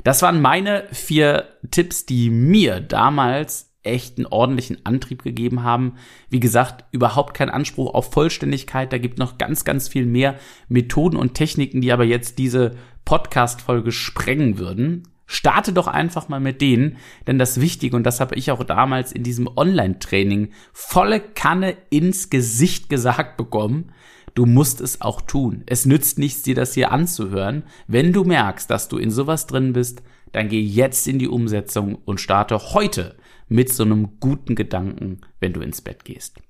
Das 0.04 0.22
waren 0.22 0.40
meine 0.40 0.86
vier 0.92 1.48
Tipps, 1.70 2.06
die 2.06 2.30
mir 2.30 2.80
damals 2.80 3.74
echt 3.82 4.18
einen 4.18 4.26
ordentlichen 4.26 4.84
Antrieb 4.84 5.22
gegeben 5.22 5.62
haben. 5.62 5.94
Wie 6.28 6.40
gesagt, 6.40 6.84
überhaupt 6.92 7.34
kein 7.34 7.50
Anspruch 7.50 7.94
auf 7.94 8.12
Vollständigkeit. 8.12 8.92
Da 8.92 8.98
gibt 8.98 9.18
noch 9.18 9.38
ganz, 9.38 9.64
ganz 9.64 9.88
viel 9.88 10.06
mehr 10.06 10.36
Methoden 10.68 11.16
und 11.16 11.34
Techniken, 11.34 11.80
die 11.80 11.92
aber 11.92 12.04
jetzt 12.04 12.38
diese 12.38 12.76
Podcast-Folge 13.08 13.90
sprengen 13.90 14.58
würden. 14.58 15.08
Starte 15.24 15.72
doch 15.72 15.86
einfach 15.86 16.28
mal 16.28 16.40
mit 16.40 16.60
denen, 16.60 16.98
denn 17.26 17.38
das 17.38 17.58
Wichtige, 17.58 17.96
und 17.96 18.04
das 18.04 18.20
habe 18.20 18.34
ich 18.34 18.50
auch 18.50 18.62
damals 18.64 19.12
in 19.12 19.22
diesem 19.22 19.48
Online-Training 19.48 20.50
volle 20.74 21.18
Kanne 21.20 21.74
ins 21.88 22.28
Gesicht 22.28 22.90
gesagt 22.90 23.38
bekommen, 23.38 23.92
du 24.34 24.44
musst 24.44 24.82
es 24.82 25.00
auch 25.00 25.22
tun. 25.22 25.62
Es 25.64 25.86
nützt 25.86 26.18
nichts, 26.18 26.42
dir 26.42 26.54
das 26.54 26.74
hier 26.74 26.92
anzuhören. 26.92 27.62
Wenn 27.86 28.12
du 28.12 28.24
merkst, 28.24 28.70
dass 28.70 28.88
du 28.88 28.98
in 28.98 29.10
sowas 29.10 29.46
drin 29.46 29.72
bist, 29.72 30.02
dann 30.32 30.50
geh 30.50 30.60
jetzt 30.60 31.08
in 31.08 31.18
die 31.18 31.28
Umsetzung 31.28 31.94
und 32.04 32.20
starte 32.20 32.74
heute 32.74 33.16
mit 33.48 33.72
so 33.72 33.84
einem 33.84 34.20
guten 34.20 34.54
Gedanken, 34.54 35.22
wenn 35.40 35.54
du 35.54 35.60
ins 35.60 35.80
Bett 35.80 36.04
gehst. 36.04 36.40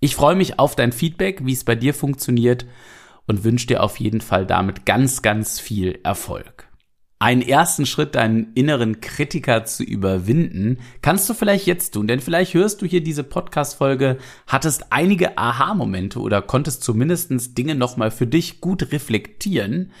Ich 0.00 0.16
freue 0.16 0.34
mich 0.34 0.58
auf 0.58 0.74
dein 0.74 0.90
Feedback, 0.90 1.46
wie 1.46 1.52
es 1.52 1.62
bei 1.62 1.76
dir 1.76 1.94
funktioniert 1.94 2.66
und 3.30 3.44
wünsche 3.44 3.68
dir 3.68 3.82
auf 3.82 3.98
jeden 3.98 4.20
Fall 4.20 4.44
damit 4.44 4.84
ganz, 4.84 5.22
ganz 5.22 5.60
viel 5.60 6.00
Erfolg. 6.02 6.68
Einen 7.20 7.42
ersten 7.42 7.86
Schritt, 7.86 8.16
deinen 8.16 8.52
inneren 8.54 9.00
Kritiker 9.00 9.64
zu 9.64 9.84
überwinden, 9.84 10.78
kannst 11.00 11.28
du 11.30 11.34
vielleicht 11.34 11.66
jetzt 11.66 11.92
tun, 11.92 12.08
denn 12.08 12.20
vielleicht 12.20 12.54
hörst 12.54 12.82
du 12.82 12.86
hier 12.86 13.02
diese 13.02 13.22
Podcast-Folge, 13.22 14.18
hattest 14.46 14.90
einige 14.90 15.38
Aha-Momente 15.38 16.18
oder 16.18 16.42
konntest 16.42 16.82
zumindest 16.82 17.56
Dinge 17.56 17.76
nochmal 17.76 18.10
für 18.10 18.26
dich 18.26 18.60
gut 18.60 18.90
reflektieren 18.90 19.92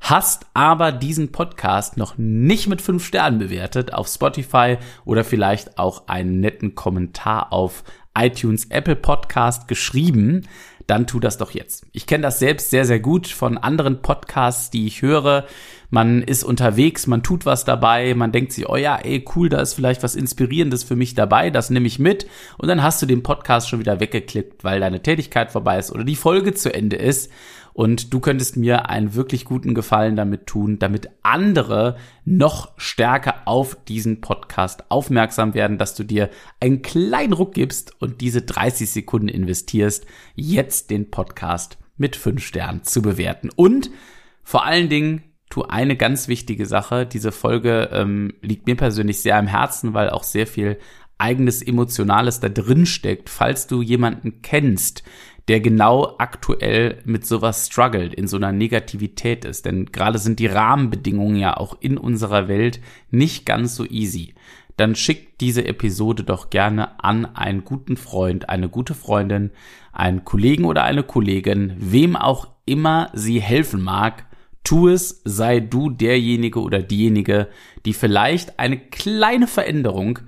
hast 0.00 0.46
aber 0.54 0.92
diesen 0.92 1.32
Podcast 1.32 1.96
noch 1.96 2.16
nicht 2.18 2.68
mit 2.68 2.80
fünf 2.80 3.04
Sternen 3.04 3.38
bewertet 3.38 3.92
auf 3.92 4.08
Spotify 4.08 4.78
oder 5.04 5.24
vielleicht 5.24 5.78
auch 5.78 6.08
einen 6.08 6.40
netten 6.40 6.74
Kommentar 6.74 7.52
auf 7.52 7.84
iTunes, 8.16 8.66
Apple 8.66 8.96
Podcast 8.96 9.68
geschrieben, 9.68 10.46
dann 10.88 11.06
tu 11.06 11.20
das 11.20 11.36
doch 11.36 11.50
jetzt. 11.50 11.86
Ich 11.92 12.06
kenne 12.06 12.22
das 12.22 12.38
selbst 12.38 12.70
sehr, 12.70 12.86
sehr 12.86 12.98
gut 12.98 13.28
von 13.28 13.58
anderen 13.58 14.00
Podcasts, 14.00 14.70
die 14.70 14.86
ich 14.86 15.02
höre. 15.02 15.44
Man 15.90 16.22
ist 16.22 16.44
unterwegs, 16.44 17.06
man 17.06 17.22
tut 17.22 17.44
was 17.44 17.66
dabei, 17.66 18.14
man 18.14 18.32
denkt 18.32 18.52
sich, 18.52 18.68
oh 18.68 18.76
ja, 18.76 18.96
ey, 18.96 19.22
cool, 19.36 19.50
da 19.50 19.60
ist 19.60 19.74
vielleicht 19.74 20.02
was 20.02 20.14
Inspirierendes 20.14 20.84
für 20.84 20.96
mich 20.96 21.14
dabei, 21.14 21.50
das 21.50 21.68
nehme 21.68 21.86
ich 21.86 21.98
mit. 21.98 22.26
Und 22.56 22.68
dann 22.68 22.82
hast 22.82 23.02
du 23.02 23.06
den 23.06 23.22
Podcast 23.22 23.68
schon 23.68 23.80
wieder 23.80 24.00
weggeklickt, 24.00 24.64
weil 24.64 24.80
deine 24.80 25.02
Tätigkeit 25.02 25.52
vorbei 25.52 25.78
ist 25.78 25.92
oder 25.92 26.04
die 26.04 26.16
Folge 26.16 26.54
zu 26.54 26.72
Ende 26.72 26.96
ist. 26.96 27.30
Und 27.78 28.12
du 28.12 28.18
könntest 28.18 28.56
mir 28.56 28.88
einen 28.88 29.14
wirklich 29.14 29.44
guten 29.44 29.72
Gefallen 29.72 30.16
damit 30.16 30.48
tun, 30.48 30.80
damit 30.80 31.10
andere 31.22 31.96
noch 32.24 32.72
stärker 32.76 33.42
auf 33.44 33.76
diesen 33.84 34.20
Podcast 34.20 34.90
aufmerksam 34.90 35.54
werden, 35.54 35.78
dass 35.78 35.94
du 35.94 36.02
dir 36.02 36.28
einen 36.58 36.82
kleinen 36.82 37.32
Ruck 37.32 37.54
gibst 37.54 37.92
und 38.02 38.20
diese 38.20 38.42
30 38.42 38.90
Sekunden 38.90 39.28
investierst, 39.28 40.06
jetzt 40.34 40.90
den 40.90 41.12
Podcast 41.12 41.78
mit 41.96 42.16
5 42.16 42.44
Sternen 42.44 42.82
zu 42.82 43.00
bewerten. 43.00 43.48
Und 43.54 43.92
vor 44.42 44.66
allen 44.66 44.88
Dingen 44.88 45.22
tu 45.48 45.62
eine 45.62 45.96
ganz 45.96 46.26
wichtige 46.26 46.66
Sache. 46.66 47.06
Diese 47.06 47.30
Folge 47.30 47.90
ähm, 47.92 48.34
liegt 48.42 48.66
mir 48.66 48.74
persönlich 48.74 49.20
sehr 49.20 49.36
am 49.36 49.46
Herzen, 49.46 49.94
weil 49.94 50.10
auch 50.10 50.24
sehr 50.24 50.48
viel 50.48 50.80
eigenes 51.16 51.62
Emotionales 51.62 52.40
da 52.40 52.48
drin 52.48 52.86
steckt. 52.86 53.30
Falls 53.30 53.68
du 53.68 53.82
jemanden 53.82 54.42
kennst, 54.42 55.04
der 55.48 55.60
genau 55.60 56.14
aktuell 56.18 56.98
mit 57.04 57.26
sowas 57.26 57.66
struggelt, 57.66 58.14
in 58.14 58.28
so 58.28 58.36
einer 58.36 58.52
Negativität 58.52 59.44
ist. 59.46 59.64
Denn 59.64 59.86
gerade 59.86 60.18
sind 60.18 60.38
die 60.38 60.46
Rahmenbedingungen 60.46 61.36
ja 61.36 61.56
auch 61.56 61.76
in 61.80 61.96
unserer 61.96 62.48
Welt 62.48 62.80
nicht 63.10 63.46
ganz 63.46 63.74
so 63.74 63.84
easy. 63.86 64.34
Dann 64.76 64.94
schickt 64.94 65.40
diese 65.40 65.66
Episode 65.66 66.22
doch 66.22 66.50
gerne 66.50 67.02
an 67.02 67.26
einen 67.34 67.64
guten 67.64 67.96
Freund, 67.96 68.48
eine 68.48 68.68
gute 68.68 68.94
Freundin, 68.94 69.50
einen 69.92 70.24
Kollegen 70.24 70.64
oder 70.64 70.84
eine 70.84 71.02
Kollegin, 71.02 71.74
wem 71.78 72.14
auch 72.14 72.46
immer 72.64 73.10
sie 73.14 73.40
helfen 73.40 73.82
mag. 73.82 74.26
Tu 74.62 74.88
es, 74.88 75.22
sei 75.24 75.60
du 75.60 75.88
derjenige 75.90 76.60
oder 76.60 76.80
diejenige, 76.80 77.48
die 77.86 77.94
vielleicht 77.94 78.60
eine 78.60 78.78
kleine 78.78 79.46
Veränderung 79.46 80.20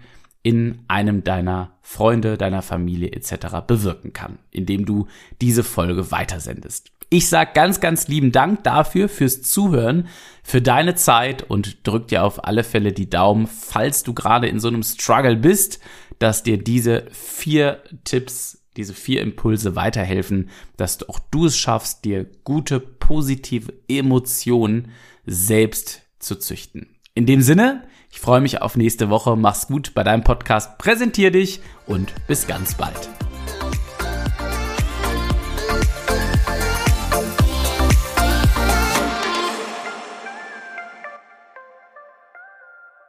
in 0.43 0.81
einem 0.89 1.23
deiner 1.25 1.73
Freunde, 1.83 2.39
deiner 2.39 2.63
Familie 2.63 3.13
etc. 3.13 3.59
bewirken 3.67 4.13
kann, 4.13 4.39
indem 4.51 4.87
du 4.87 5.07
diese 5.41 5.65
Folge 5.65 6.11
weitersendest. 6.11 6.93
Ich 7.13 7.29
sag 7.29 7.55
ganz, 7.55 7.81
ganz 7.81 8.07
lieben 8.07 8.31
Dank 8.31 8.63
dafür, 8.63 9.09
fürs 9.09 9.43
Zuhören, 9.43 10.07
für 10.45 10.63
deine 10.63 10.95
Zeit 10.95 11.43
und 11.43 11.87
drück 11.87 12.07
dir 12.09 12.23
auf 12.23 12.45
alle 12.45 12.63
Fälle 12.63 12.93
die 12.93 13.11
Daumen, 13.11 13.49
falls 13.49 14.05
du 14.05 14.15
gerade 14.15 14.47
in 14.47 14.61
so 14.61 14.69
einem 14.69 14.85
Struggle 14.85 15.37
bist, 15.37 15.81
dass 16.21 16.45
dir 16.45 16.57
diese 16.57 17.07
vier 17.11 17.83
Tipps, 18.05 18.63
diese 18.77 18.95
vier 18.95 19.23
Impulse 19.23 19.75
weiterhelfen, 19.75 20.51
dass 20.77 20.99
du 20.99 21.09
auch 21.09 21.19
du 21.33 21.47
es 21.47 21.59
schaffst, 21.59 22.05
dir 22.05 22.27
gute, 22.45 22.79
positive 22.79 23.73
Emotionen 23.89 24.93
selbst 25.27 26.03
zu 26.21 26.37
züchten. 26.37 27.00
In 27.15 27.27
dem 27.27 27.43
Sinne, 27.43 27.83
ich 28.13 28.21
freue 28.21 28.41
mich 28.41 28.63
auf 28.63 28.77
nächste 28.77 29.11
Woche. 29.11 29.37
Mach's 29.37 29.67
gut 29.67 29.95
bei 29.95 30.05
deinem 30.05 30.23
Podcast. 30.23 30.79
Präsentier 30.79 31.31
dich 31.31 31.61
und 31.87 32.13
bis 32.27 32.47
ganz 32.47 32.75
bald. 32.75 33.11